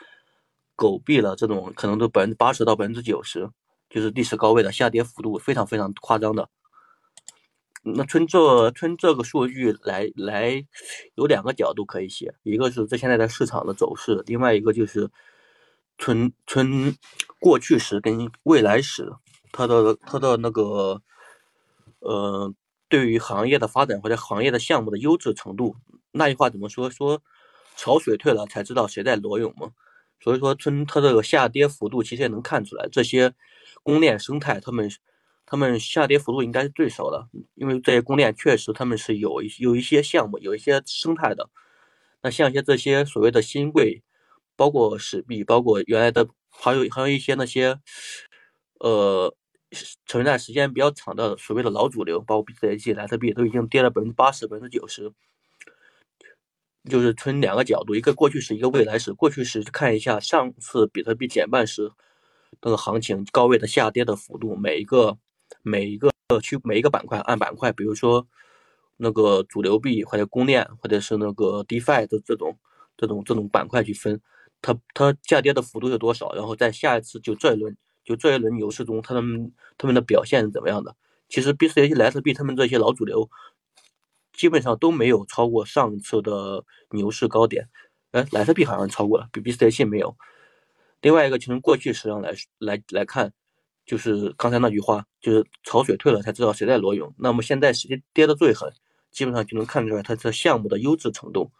[0.74, 3.50] 狗币了这种，可能都百分之八十到百分之九十。
[3.88, 6.48] 就是历史高位的下跌幅度非常非常夸张的。
[7.82, 10.66] 那从这从这个数据来来，
[11.14, 15.08] 有两个角度可以写，一个是这现在的市场的走势，另外一个就是
[15.96, 16.94] 从从
[17.38, 19.10] 过去时跟未来时，
[19.52, 21.00] 它的它的那个
[22.00, 22.52] 呃，
[22.88, 25.76] 对于行业的发展或者行业的项目的优质程度。
[26.10, 26.90] 那句话怎么说？
[26.90, 27.22] 说
[27.76, 29.70] 潮水退了才知道谁在裸泳嘛。
[30.20, 33.32] 所以说从它这个下跌幅度，其实也能看出来这些。
[33.88, 34.90] 公链生态，他们
[35.46, 41.48] 他们下跌幅度应该是最少的，因为这些公链确实他们是有一有一些项目，有一些生态的。
[42.20, 44.02] 那像一些这些所谓的新贵，
[44.56, 47.78] 包括史币，包括原来的，还有还有一些那些，
[48.80, 49.34] 呃，
[50.04, 55.10] 存在时间比较长的所谓的老主流，包括 BTC、莱特币，都已经跌了百分之八十、百分之九十。
[56.90, 59.14] 就是从两个角度，一个过去时，一个未来时。
[59.14, 61.90] 过去时看一下上次比特币减半时
[62.62, 65.16] 那个行情高位的下跌的幅度，每一个
[65.62, 66.10] 每一个
[66.42, 68.26] 区每一个板块按板块，比如说
[68.96, 72.58] 那个主流币或者公链或者是那个 DeFi 的这种
[72.96, 74.20] 这种这种板块去分，
[74.60, 76.32] 它它下跌的幅度有多少？
[76.34, 80.96] 然后在下一次就这一轮就这一轮牛市中，他们他们的表现是怎么样的？
[81.28, 83.28] 其实 BCC、莱特币他们这些老主流。
[84.34, 87.68] 基本上都没有超过上次的牛市高点，
[88.12, 90.16] 哎，莱特币好像超过了，比 BCC 没有。
[91.00, 93.32] 另外一个，从过去实际上来来来看，
[93.86, 97.14] 就是刚才那句话，就是潮水退了才知道谁在裸泳。
[97.18, 98.72] 那么现在时间跌得最狠，
[99.10, 101.50] 基本上就能看出来它这项目的优质程度。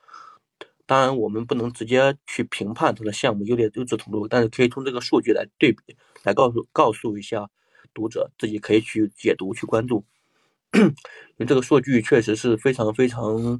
[0.87, 7.49] 当然，我们不能直接去评判它的项目优劣优质程度，但是可以从这个数据来对比，来告诉告诉一下
[7.93, 10.05] 读者，自己可以去解读去关注。
[10.73, 10.95] 因
[11.37, 13.59] 为这个数据确实是非常非常，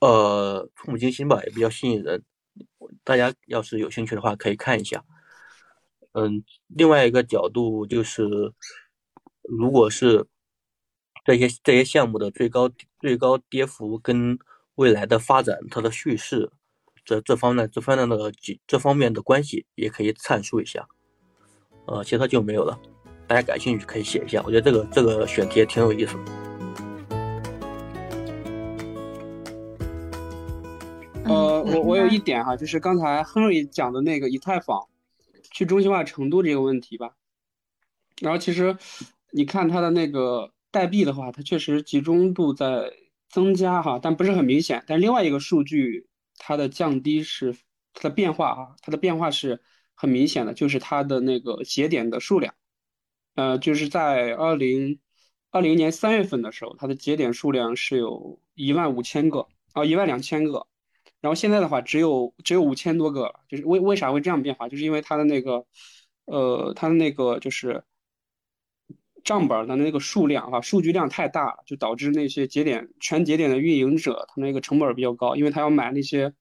[0.00, 2.22] 呃，触目惊心吧，也比较吸引人。
[3.04, 5.04] 大家要是有兴趣的话，可以看一下。
[6.12, 8.52] 嗯，另外一个角度就是，
[9.42, 10.26] 如果是
[11.24, 14.38] 这些这些项目的最高最高跌幅跟
[14.74, 16.50] 未来的发展，它的叙事，
[17.04, 20.88] 这这方面这方面的几这方面的关系，也可以阐述一下。
[21.86, 22.78] 呃，其他就没有了。
[23.28, 26.16] 大家感兴趣可以写一下，我觉得这个这个选题也挺有意思。
[26.16, 26.49] 呃，
[31.72, 34.88] 我我有一点哈，就是刚才 Henry 讲的那个以太坊
[35.50, 37.14] 去中心化程度这个问题吧。
[38.20, 38.76] 然后其实
[39.30, 42.92] 你看它的那个代币的话，它确实集中度在
[43.28, 44.84] 增加哈，但不是很明显。
[44.86, 47.56] 但另外一个数据，它的降低是
[47.94, 49.60] 它的变化啊，它的变化是
[49.94, 52.54] 很明显的，就是它的那个节点的数量。
[53.36, 54.98] 呃，就是在二零
[55.50, 60.66] 二零年三月份的时候，它的节点数量是有一万五千个啊，一万两千个。
[61.20, 63.34] 然后现在的话，只有只有五千多个。
[63.48, 64.68] 就是为为啥会这样变化？
[64.68, 65.64] 就是因为它的那个，
[66.24, 67.84] 呃，它的那个就是
[69.24, 76.32] 账本的那个数量哈，数据量太大了，就导致那些节点全节点的运营者，他那个成本比较高，因为他要买那些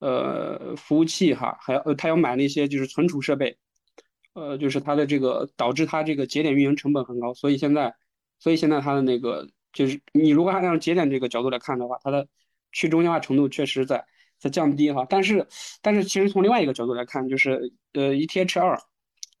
[0.00, 3.58] 呃服务器哈，还要呃他要买那些就是存储设备。
[4.34, 7.94] 呃，就是它的这个导致它这个节点运营成本很高，所以现在，
[8.38, 12.28] 所以现在它的那个就是你如果按照节点这个角度来看的话，它的
[12.76, 14.04] 去中心化程度确实在
[14.38, 15.06] 在降低哈。
[15.08, 15.46] 但是，
[15.82, 18.78] 但是其实从另外一个角度来看，就是呃，ETH 二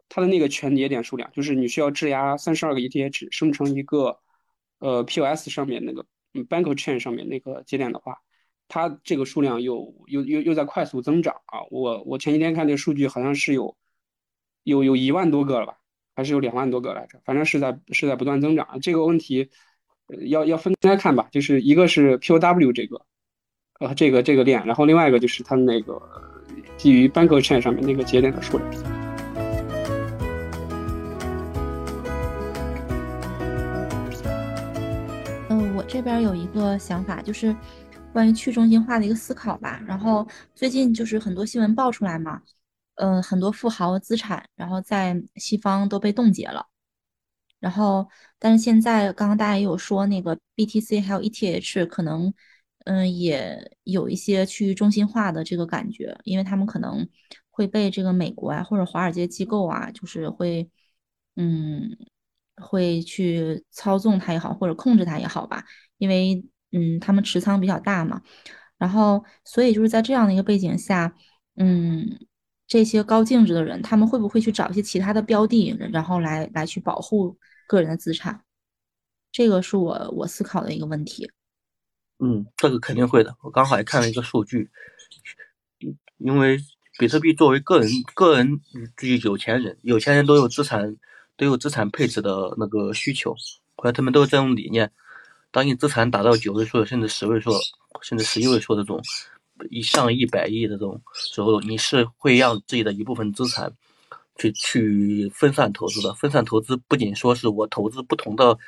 [0.08, 4.18] 它的那个全节点数量，就是你需要质押三十二个 ETH 生成一个
[4.78, 8.16] 呃 POS 上面那个 Bank Chain 上面那个节点的话，
[8.68, 11.60] 它这个数量又又又又在快速增长啊。
[11.70, 13.76] 我我前几天看这个数据好像是有。
[14.66, 15.78] 有有一万多个了吧，
[16.16, 17.20] 还是有两万多个来着？
[17.24, 18.80] 反正是在是在不断增长。
[18.80, 19.48] 这个问题
[20.28, 23.06] 要要分开看吧，就是一个是 POW 这个，
[23.78, 26.00] 呃，这个这个链，然后另外一个就是它那个
[26.78, 28.70] 基于 Bank Chain 上面那个节点的数量。
[35.50, 37.54] 嗯，我这边有一个想法，就是
[38.14, 39.82] 关于去中心化的一个思考吧。
[39.86, 42.40] 然后最近就是很多新闻爆出来嘛。
[42.94, 46.66] 嗯，很多富豪资产，然后在西方都被冻结了。
[47.60, 48.08] 然后，
[48.38, 52.32] 但是现在刚刚大家也有说，那个 BTC 还有 ETH 可能，
[52.86, 57.06] 嗯，也有一些去中心化的这个感觉，因为他们可能
[57.50, 60.68] 会被这个美国啊或者华尔街机构啊，就是会，
[61.36, 61.96] 嗯，
[62.56, 65.64] 会去操纵它也好，或者控制它也好吧，
[65.98, 68.22] 因为嗯，他们持仓比较大嘛。
[68.78, 71.14] 然后，所以就是在这样的一个背景下，
[71.56, 72.18] 嗯。
[72.68, 77.38] 这些高净值的人，他们会不会去找一些其他的标的，然后来来去保护
[77.68, 78.42] 个人的资产？
[79.30, 81.30] 这个是我我思考的一个问题。
[82.18, 83.36] 嗯，这个肯定会的。
[83.42, 84.70] 我刚好也看了一个数据，
[86.18, 86.58] 因为
[86.98, 88.60] 比特币作为个人个人
[88.96, 90.96] 至于有钱人，有钱人都有资产
[91.36, 93.34] 都有资产配置的那个需求，
[93.76, 94.90] 或者他们都有这种理念。
[95.50, 97.52] 当你资产达到九位数甚至十位数
[98.02, 99.00] 甚至十一位数这种。
[99.70, 103.72] 一上一百亿的这种时候，你是会让自己的一部分资产
[104.36, 106.12] 去去分散投资的。
[106.12, 108.58] 分散投资不仅说是我投资不同的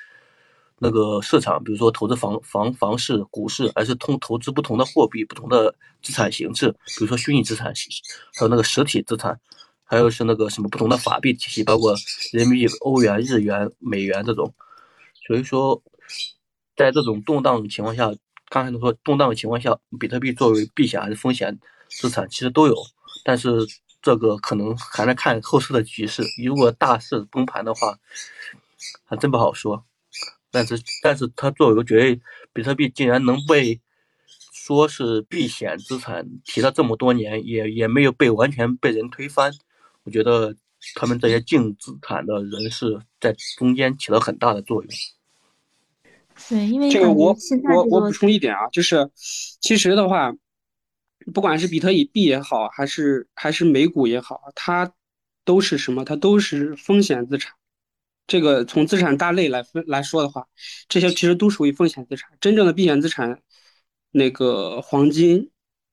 [0.79, 7.73] 那个市场，比如说投资房房房市、股市，而是通投资不同的货币、不同的资产形式，比如说虚拟资产，
[8.35, 9.39] 还有那个实体资产，
[9.85, 11.95] 还有是那个什么不同的法币体系，包括
[12.33, 14.55] 人民币、欧元、日元、美元这种。
[15.27, 15.83] 所以说，
[16.77, 18.11] 在这种动荡的情况下，
[18.49, 21.59] 刚才都说动荡的情况下，比特币作为避险还是风险
[21.89, 22.75] 资产，其实都有。
[23.25, 23.67] 但是
[24.01, 27.99] 这个可能还在看后市的局势，如果大势崩盘的话，
[29.05, 29.85] 还真不好说。
[30.51, 32.21] 但是，但是它作为，我觉得
[32.53, 33.81] 比特币竟然能被。
[34.51, 39.51] 说是避险资产，提了这么多年，也也没有被完全被人推翻。
[40.03, 40.55] 我觉得
[40.95, 44.91] 他们这些净资产的人士在中间起了很大的作用。
[46.51, 47.35] 对，因为这个我
[47.73, 50.35] 我我补充一点啊，就是其实的话，
[51.33, 54.93] 不管是比特币也好，还是还是美股也好，它
[55.47, 56.05] 都是什么？
[56.05, 57.55] 它都是风险资产。
[58.29, 60.47] 这个从资产大类来分来说的话，
[60.89, 62.31] 这些其实都属于风险资产。
[62.41, 63.43] 真正的避险资产。
[64.11, 65.51] 那个黄金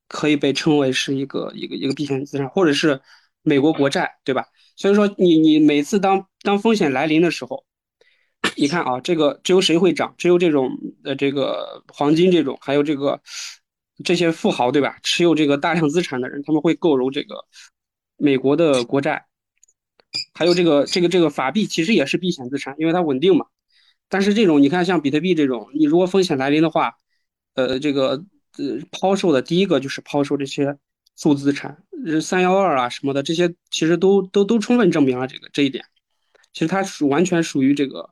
[0.07, 3.01] 可以被称为是一个一个一个避险资产，或者是
[3.41, 4.45] 美国国债，对吧？
[4.77, 7.65] 所以说，你你每次当当风险来临的时候，
[8.55, 10.15] 你看啊，这个只有谁会涨？
[10.17, 10.71] 只有这种
[11.03, 13.21] 呃这个黄金这种，还有这个
[14.05, 14.97] 这些富豪，对吧？
[15.03, 17.35] 持有这个大量资产的人，他们会购入这个
[18.15, 19.25] 美国的国债，
[20.33, 23.45] 还有这个这个这个法币，其实也是避险资产，因为它稳定嘛。
[24.07, 26.93] 但是这种你看，像比特币这种，你如果风险来临的话，
[27.55, 28.23] 呃，这个
[28.57, 30.77] 呃，抛售的第一个就是抛售这些
[31.15, 31.83] 数字资产，
[32.21, 35.85] 三幺二啊什么的，这些其实都都都充分证明了这个这一点。
[36.53, 38.11] 其实它属完全属于这个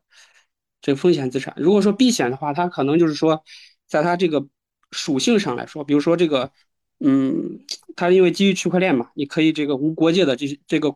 [0.81, 1.53] 这个风险资产。
[1.57, 3.43] 如果说避险的话，它可能就是说，
[3.87, 4.47] 在它这个
[4.91, 6.51] 属性上来说，比如说这个，
[6.99, 7.59] 嗯，
[7.95, 10.95] 它因为基于区块链嘛，你可以这个无国界的这些这个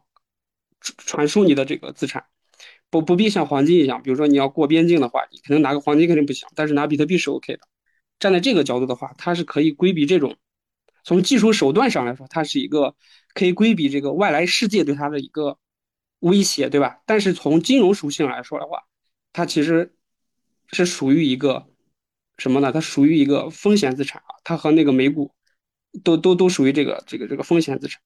[0.97, 2.25] 传输你的这个资产，
[2.89, 7.59] 不不必像黄金一样，比如说你要过边境的话，你可能拿个黄金肯定不行，但是拿比特币是 OK 的。
[8.19, 10.37] 站在这个角度的话，它是可以规避这种，
[11.03, 12.95] 从技术手段上来说，它是一个
[13.33, 15.59] 可以规避这个外来世界对它的一个
[16.19, 17.01] 威胁，对吧？
[17.05, 18.83] 但是从金融属性来说的话，
[19.33, 19.93] 它其实
[20.71, 21.67] 是属于一个
[22.37, 22.71] 什么呢？
[22.71, 25.31] 它属于一个风险资产啊，它和那个美股
[26.03, 28.01] 都都都属于这个这个这个风险资产。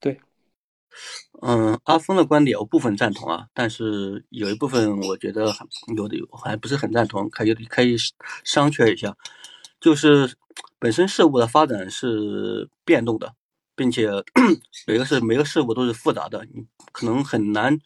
[0.00, 0.20] 对，
[1.40, 5.52] 嗯，阿峰的观点我部分赞同啊，但是有一部分我觉得
[5.96, 7.96] 有的还不是很赞同，可以可以
[8.44, 9.16] 商榷一下。
[9.80, 10.36] 就是
[10.78, 13.34] 本身事物的发展是变动的，
[13.74, 14.08] 并且
[14.86, 17.76] 每个是每个事物都是复杂的，你可能很难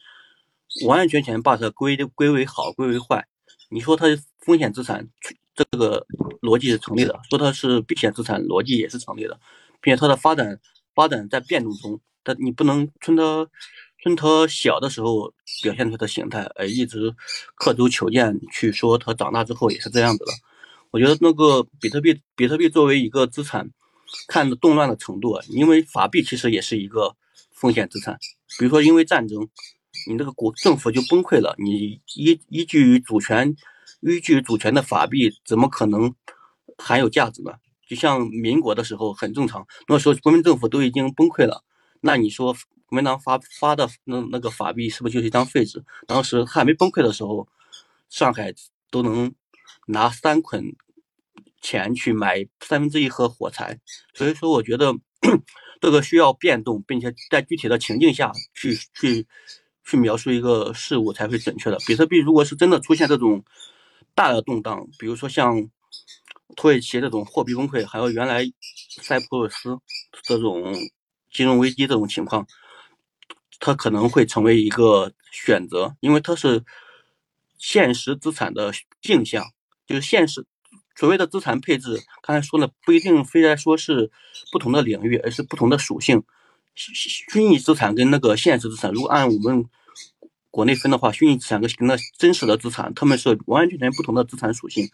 [0.85, 3.27] 完完全全把它归归为好，归为坏。
[3.69, 4.05] 你说它
[4.45, 5.07] 风险资产，
[5.55, 6.05] 这个
[6.41, 9.39] 逻辑是成立的；说它是避险资产，逻辑也是成立的，
[9.81, 10.59] 并且它的发展
[10.93, 13.47] 发展在变动中，但你不能从他
[14.03, 17.15] 从他小的时候表现出的形态，而一直
[17.55, 20.31] 刻舟求剑去说他长大之后也是这样子的。
[20.91, 23.69] 我觉得那个比特币，比特币作为一个资产，
[24.27, 27.15] 看动乱的程度，因为法币其实也是一个
[27.53, 28.19] 风险资产。
[28.59, 29.47] 比如说，因为战争，
[30.09, 33.55] 你那个国政府就崩溃了，你依依据主权，
[34.01, 36.13] 依据主权的法币怎么可能
[36.77, 37.53] 含有价值呢？
[37.89, 41.63] 就像民国的时候很正常，那时候国民政府都已经崩溃了，
[42.01, 42.53] 那你说
[42.85, 45.83] 国民党发发的那那个法币是不是就是一张废纸？
[46.07, 47.47] 当时还没崩溃的时候，
[48.09, 48.53] 上海
[48.89, 49.33] 都能。
[49.89, 50.75] 拿三捆
[51.61, 53.79] 钱去买三分之一盒火柴，
[54.13, 54.93] 所以说我觉得
[55.79, 59.25] 这个需要变动，并且在具体的情境下去去
[59.85, 61.77] 去描述一个事物才会准确的。
[61.87, 63.45] 比特币如果是真的出现这种
[64.13, 65.69] 大的动荡，比如说像
[66.57, 68.43] 土耳其这种货币崩溃，还有原来
[68.89, 69.79] 塞浦路斯
[70.23, 70.75] 这种
[71.31, 72.47] 金融危机这种情况，
[73.59, 76.63] 它可能会成为一个选择，因为它是
[77.57, 78.71] 现实资产的
[79.01, 79.45] 镜像。
[79.85, 80.45] 就是现实，
[80.95, 84.11] 所谓的资产配置，刚才说了，不一定非得说是
[84.51, 86.23] 不同的领域，而是不同的属性。
[86.75, 89.65] 虚虚拟资产跟那个现实资产，如果按我们
[90.51, 94.89] 国内分的话，虚拟资产跟那真实的资产，他们是完完全全不同的资产属性。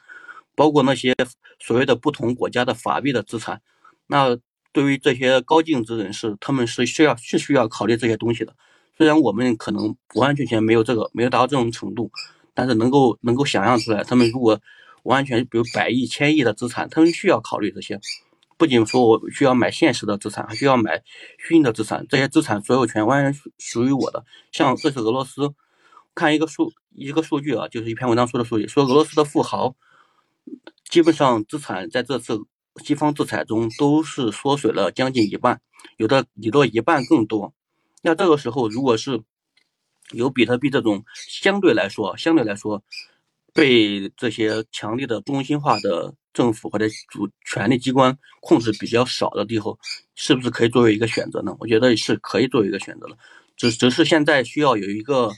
[0.56, 1.16] 包括那些
[1.60, 3.60] 所谓的不同国家的法币的资产，
[4.06, 4.38] 那
[4.74, 8.54] 对于这些高净值人士，他们是需要是需要考虑这些东西的。
[8.98, 12.12] 虽然我们可能完完全全没有这个，没有达到这种程度，
[12.54, 14.60] 但是能够能够想象出来，他们如果
[15.04, 18.00] 完全，比如百亿、千亿的资产，他们需要考虑这些。
[18.56, 21.04] 不仅说我需要买现实的资产，还需要买
[21.38, 22.06] 虚拟的资产。
[22.08, 24.24] 这些资产所有权完全属于我的。
[24.52, 25.54] 像这次俄罗斯，
[26.16, 29.76] 看一个数一个数据啊，就是一篇文章说的数据，说俄罗斯的富豪
[30.88, 32.40] 基本上资产在这次
[32.84, 35.62] 西方制裁中都是缩水了将近一半，
[35.98, 37.54] 有的有的一半更多。
[38.02, 39.22] 那这个时候，如果是
[40.12, 42.84] 有比特币这种相对来说，相对来说。
[43.56, 49.78] 被这些强力的中心化的政府或者主权力机关控制比较少的地方，
[50.16, 51.56] 是不是可以作为一个选择呢？
[51.60, 53.16] 我觉得是可以作为一个选择的。
[53.56, 55.32] 只只是现在需要有一个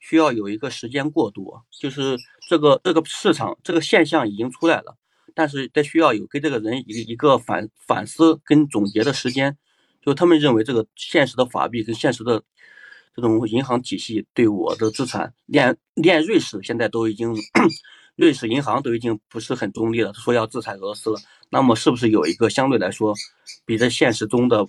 [0.00, 2.16] 需要有一个时间过渡，就是
[2.48, 4.96] 这个这个市场这个现象已经出来了，
[5.36, 9.56] 但是得需要有给这个人一一个反反思跟总结的时间。
[10.00, 12.42] 就他们认为这个现实的法币跟现实的
[13.14, 17.34] 这种银行体系对我的资产，连连瑞士现在都已经，
[18.14, 21.20] 瑞士银行都已经不是很中立了，说要制裁俄罗斯了。
[21.50, 23.14] 那么是不是有一个相对来说，
[23.64, 24.66] 比在现实中的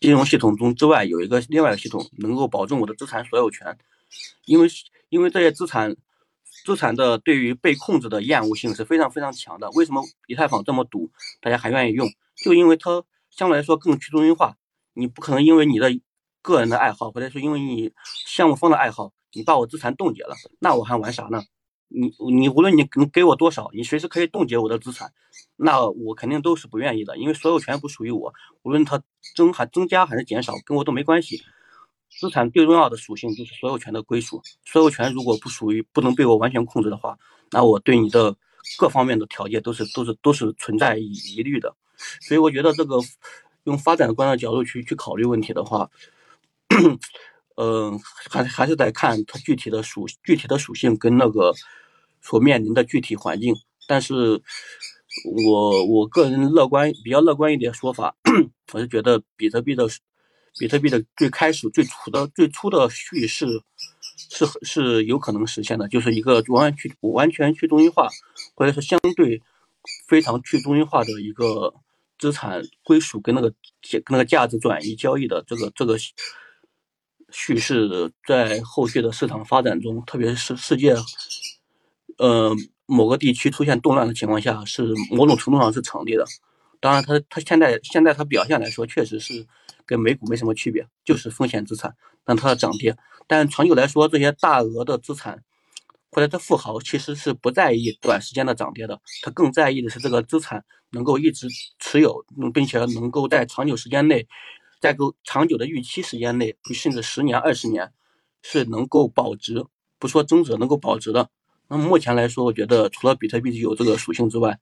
[0.00, 3.76] 金融系统中之外有一个另外的系统，能够保证我的资产所有权？
[4.44, 4.68] 因为
[5.08, 5.96] 因为这些资产
[6.66, 9.70] 资产的对于被控制的厌恶性是非常非常强的。
[9.70, 11.10] 为什么以太坊这么堵，
[11.40, 12.06] 大家还愿意用？
[12.34, 13.04] 就因为它。
[13.28, 14.56] 相对来说更去中心化，
[14.94, 15.90] 你不可能因为你的
[16.40, 17.92] 个人的爱好，或者说因为你
[18.26, 21.42] 项目方的爱好，你把我资产冻结了，那我还玩啥呢？
[21.88, 25.12] 你你无论你能给我多少，你随时可以冻结我的资产，
[25.56, 29.02] 那我肯定都是不愿意的，因为所有权不属于我，无论它
[29.34, 31.42] 增还增加还是减少，跟我都没关系。
[32.18, 37.16] 资产最重要的属性就是所有权的归属，所有权如果不属于不能被我完全控制的话，
[37.50, 38.34] 那我对你的
[38.78, 41.74] 各方面的条件都是都是都是存在疑疑虑的。
[42.20, 42.98] 所以我觉得这个
[43.64, 45.88] 用发展观的角度去去考虑问题的话，
[47.56, 47.98] 嗯，
[48.30, 51.54] 还还是得看它具体的属具体的属性跟那个
[52.20, 53.54] 所面临的具体环境。
[53.88, 54.42] 但是，
[55.46, 58.14] 我我个人乐观比较乐观一点说法，
[58.72, 59.86] 我是觉得比特币的
[60.58, 63.46] 比特币的最开始最初的最初的叙事
[64.30, 68.08] 是是有可能实现的，就是一个完全去完全去中心化，
[68.54, 69.42] 或者是相对
[70.06, 71.74] 非常去中心化的一个。
[72.18, 73.52] 资产归属跟那个
[73.90, 75.98] 跟那个价值转移交易的这个这个
[77.30, 80.96] 叙事，在后续的市场发展中，特别是世界，
[82.16, 86.24] 呃某个地区出现动乱的情况下，是某种程度上是成立的。
[86.80, 89.46] 当然，它它现在现在它表现来说，确实是
[89.86, 92.96] 跟美股没什么区别，就是风险资产，但它的涨跌。
[93.26, 95.42] 但长久来说，这些大额的资产。
[96.12, 101.46] 或者这富豪其实是不在意短时间的涨跌的，他更在意的是这个资产能够一直
[101.78, 102.24] 持有，
[102.54, 104.26] 并且能够在长久时间内，
[104.80, 107.92] 在够长久的预期时间内，甚至十年、二十年，
[108.40, 109.66] 是能够保值，
[109.98, 111.28] 不说增值，能够保值的。
[111.68, 114.58] 那么目前来说，我觉得除了比特币有这个属性之外，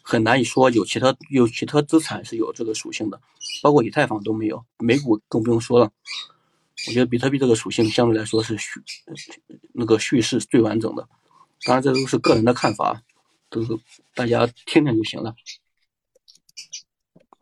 [0.00, 3.20] 很难以说有其他有其他资产是有这个属性的，
[3.62, 5.90] 包括以太坊都没有，美股更不用说了。
[6.88, 8.80] 我觉得比特币这个属性相对来说是叙
[9.72, 11.06] 那个叙事最完整的，
[11.64, 13.02] 当然这都是个人的看法，
[13.50, 13.78] 都是
[14.14, 15.34] 大家听听就行了。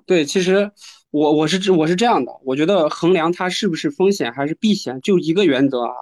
[0.04, 0.70] 对，其实
[1.10, 5.94] 我我是我是这样的，我觉得衡量它是不是风险还是避险，就一个原则啊，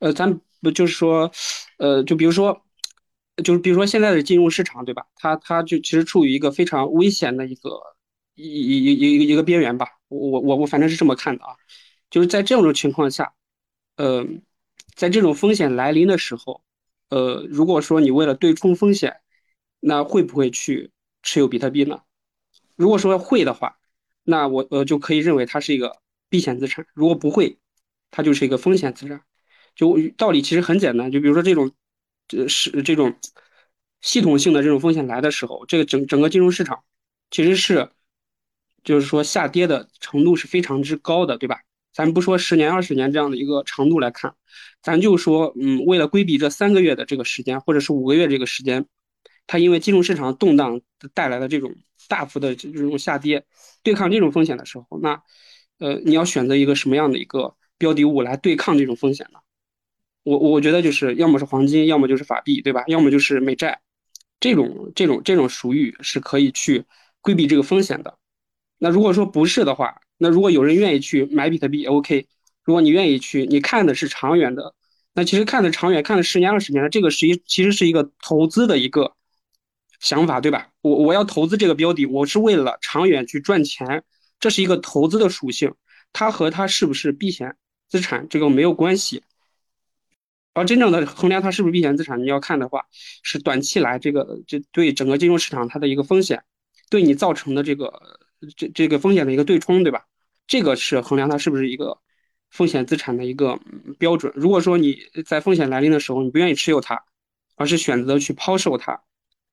[0.00, 1.30] 呃，咱不就是说，
[1.78, 2.60] 呃，就比如说，
[3.44, 5.06] 就是比如说现在的金融市场，对吧？
[5.16, 7.80] 它它就其实处于一个非常危险的一个
[8.34, 11.56] 一一一一一个边缘吧，我我我反正是这么看的啊。
[12.10, 13.34] 就是在这种情况下，
[13.96, 14.26] 呃，
[14.94, 16.62] 在这种风险来临的时候，
[17.10, 19.20] 呃，如果说你为了对冲风险，
[19.80, 20.90] 那会不会去
[21.22, 22.00] 持有比特币呢？
[22.76, 23.78] 如果说会的话，
[24.24, 27.58] 那我呃就可以认为它是一个避险资产；如果不会，
[28.10, 29.22] 它就是一个风险资产。
[29.74, 31.70] 就道理其实很简单，就比如说这种，
[32.28, 33.16] 这是这种
[34.00, 36.84] 系统性的这种风险来的时候，这个整整个金融市场
[37.30, 37.90] 其实是，
[38.84, 41.60] 就是说下跌的程度是非常之高的，对吧？
[41.92, 44.36] 咱不说十年、二十年这样的一个长度来看，
[44.82, 48.86] 咱就说，嗯，为了规避这三个月的这个时间，或者是五个月这个时间，
[49.48, 50.80] 它因为金融市场动荡
[51.12, 51.74] 带来的这种
[52.06, 53.44] 大幅的这种下跌，
[53.82, 55.22] 对抗这种风险的时候，那，
[55.78, 59.40] 呃，你要选择一个什么样的一个标的物来对抗这种风险呢？
[60.22, 62.84] 我我觉得就是要么是黄金，要么就是法币，对吧？
[62.86, 63.80] 要么就是美债，
[64.40, 66.84] 这种这种这种属于是可以去
[67.20, 68.18] 规避这个风险的。
[68.78, 72.26] 那如果说不是的话，那如果有人愿意去买比特币，OK。
[72.64, 74.74] 如果你愿意去，你看的是长远的，
[75.14, 79.14] 那其实看的长远，看的十年二十年的，这个实际其实是一个投资的一个
[80.00, 80.68] 想法，对吧？
[80.82, 84.04] 我我要投资这个标的，我是为了长远去赚钱，
[84.38, 85.72] 这是一个投资的属性，
[86.12, 87.56] 它和它是不是避险
[87.88, 89.22] 资产这个没有关系。
[90.58, 92.84] 而真正的衡量它是不是避险资产，你要看的话，
[93.22, 96.42] 是短期来这个这对整个金融市场它的一个风险，
[96.90, 98.18] 对你造成的这个。
[98.56, 100.04] 这这个风险的一个对冲，对吧？
[100.46, 101.98] 这个是衡量它是不是一个
[102.50, 103.58] 风险资产的一个
[103.98, 104.32] 标准。
[104.36, 104.96] 如果说你
[105.26, 107.02] 在风险来临的时候，你不愿意持有它，
[107.56, 109.02] 而是选择去抛售它，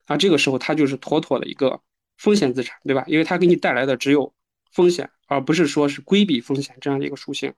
[0.06, 1.82] 啊，这个时候它就是妥妥的一个
[2.16, 3.03] 风险资产，对吧？
[3.08, 4.32] 因为它给你带来的只有
[4.72, 7.56] 风险，而不是说是规避风险这样的一个属性。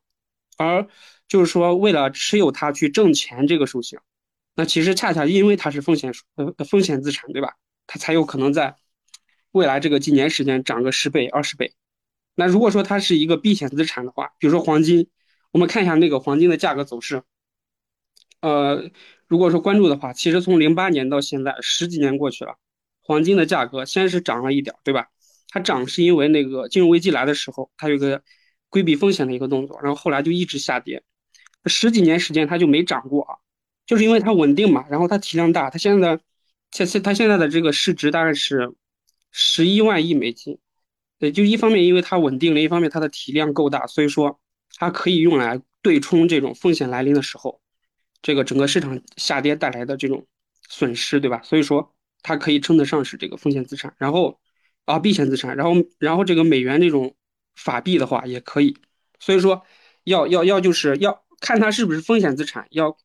[0.57, 0.87] 而
[1.27, 3.99] 就是说，为了持有它去挣钱这个属性，
[4.55, 7.55] 那其实恰恰因为它是风险呃风险资产，对吧？
[7.85, 8.75] 它才有可能在。
[9.51, 11.73] 未来这个几年时间涨个十倍、二十倍，
[12.35, 15.09] 那如果说它是一个避险资产的话，比如说黄金，
[15.51, 17.23] 我们看一下那个黄金的价格走势。
[18.41, 18.91] 呃，
[19.25, 22.57] 如果说关注的话，其实从零八年到现在十几年过去了，
[23.01, 25.07] 黄金的价格先是涨了一点，对吧？
[25.47, 28.21] 它涨是因为那个金融危机来的时候，它有个
[28.69, 31.03] 规避风险的一个动作，然后后来就一直下跌，
[31.65, 33.35] 十几年时间它就没涨过啊，
[33.85, 36.21] 就是因为它稳定嘛，然后它体量大，它现在的
[36.71, 38.73] 现现它现在的这个市值大概是
[39.31, 40.57] 十一万亿美金，
[41.19, 44.39] 对，就一方面因为它稳定，另一方面它的体量够大，所以说
[44.75, 47.61] 它可以用来对冲这种风险来临的时候。
[48.19, 50.25] 这个整个市场下跌带来的这种
[50.67, 51.39] 损失，对吧？
[51.43, 54.39] 所以说它可以称得上是这个风险资产，然后
[54.85, 57.15] 啊避险资产，然后然后这个美元这种
[57.57, 58.77] 法币的话也可以，
[59.19, 59.63] 所以说
[60.03, 62.95] 要要要就是要看它是不是风险资产，要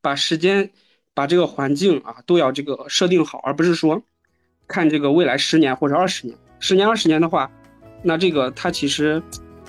[0.00, 0.70] 把时间
[1.12, 4.02] 把这个环境啊都要这个设定好，而不是说
[4.66, 7.50] 看这个未来十年或者二十年，十年二十年的话，
[8.02, 9.20] 那这个它其实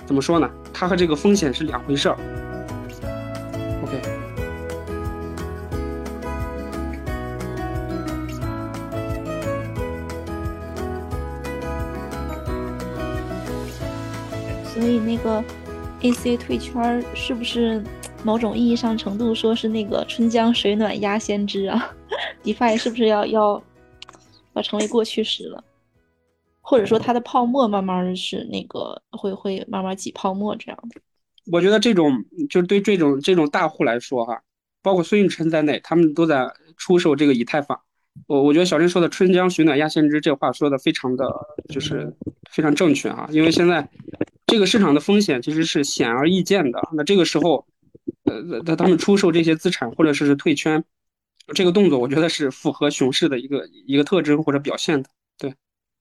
[0.06, 0.48] 怎么说呢？
[0.72, 2.49] 它和这个风险是两回事儿。
[14.80, 15.44] 所以那个
[16.00, 17.84] A C 退圈是不是
[18.24, 21.94] 某种意义上程度说是那个春江水暖鸭先知啊？
[22.42, 23.62] DeFi 是不是要要
[24.54, 25.62] 要成为过去时了？
[26.62, 30.98] 或者说它的泡沫慢慢是那个会会慢慢挤泡沫这样的？
[31.52, 32.10] 我觉得这种
[32.48, 34.40] 就是对这种这种大户来说哈，
[34.80, 37.78] 包括孙运琛在内，他们都在出售这个以太坊。
[38.26, 41.30] 我我觉得小林说的“春江水暖鸭先知”这话说的非常的
[41.68, 42.10] 就是
[42.50, 43.86] 非常正确啊，因为现在。
[44.50, 46.80] 这个市场的风险其实是显而易见的。
[46.92, 47.64] 那这个时候，
[48.24, 50.84] 呃，那他们出售这些资产或者是退圈，
[51.54, 55.08] 这个动作，我觉得是符合熊市的一个一个特征或者表现的。
[55.38, 55.54] 对，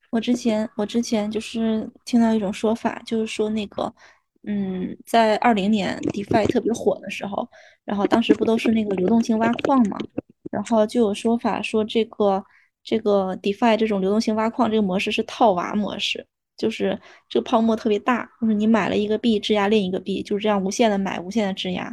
[0.09, 3.93] 我之前我之前就是听到一种说法，就是说那个，
[4.47, 7.47] 嗯，在二零年 DeFi 特别火的时候，
[7.85, 9.97] 然后当时不都是那个流动性挖矿嘛，
[10.49, 12.43] 然后就有说法说这个
[12.83, 16.25] 这个 DeFi 这种流动性挖矿这个模式是套娃模式。
[16.59, 21.85] 就是这个泡沫特别大，就是你买了一个币质押另一个币，就是这样无限的买，无限的质押，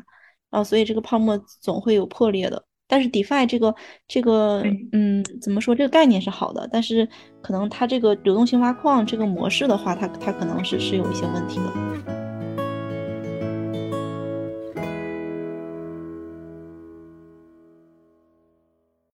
[0.50, 2.62] 然后所以这个泡沫总会有破裂的。
[2.88, 3.74] 但是 DeFi 这个
[4.06, 4.62] 这个
[4.92, 7.08] 嗯，怎么说这个概念是好的，但是
[7.40, 12.15] 可能它这个流动性挖矿这个模式的话，它它可能是是有一些问题的。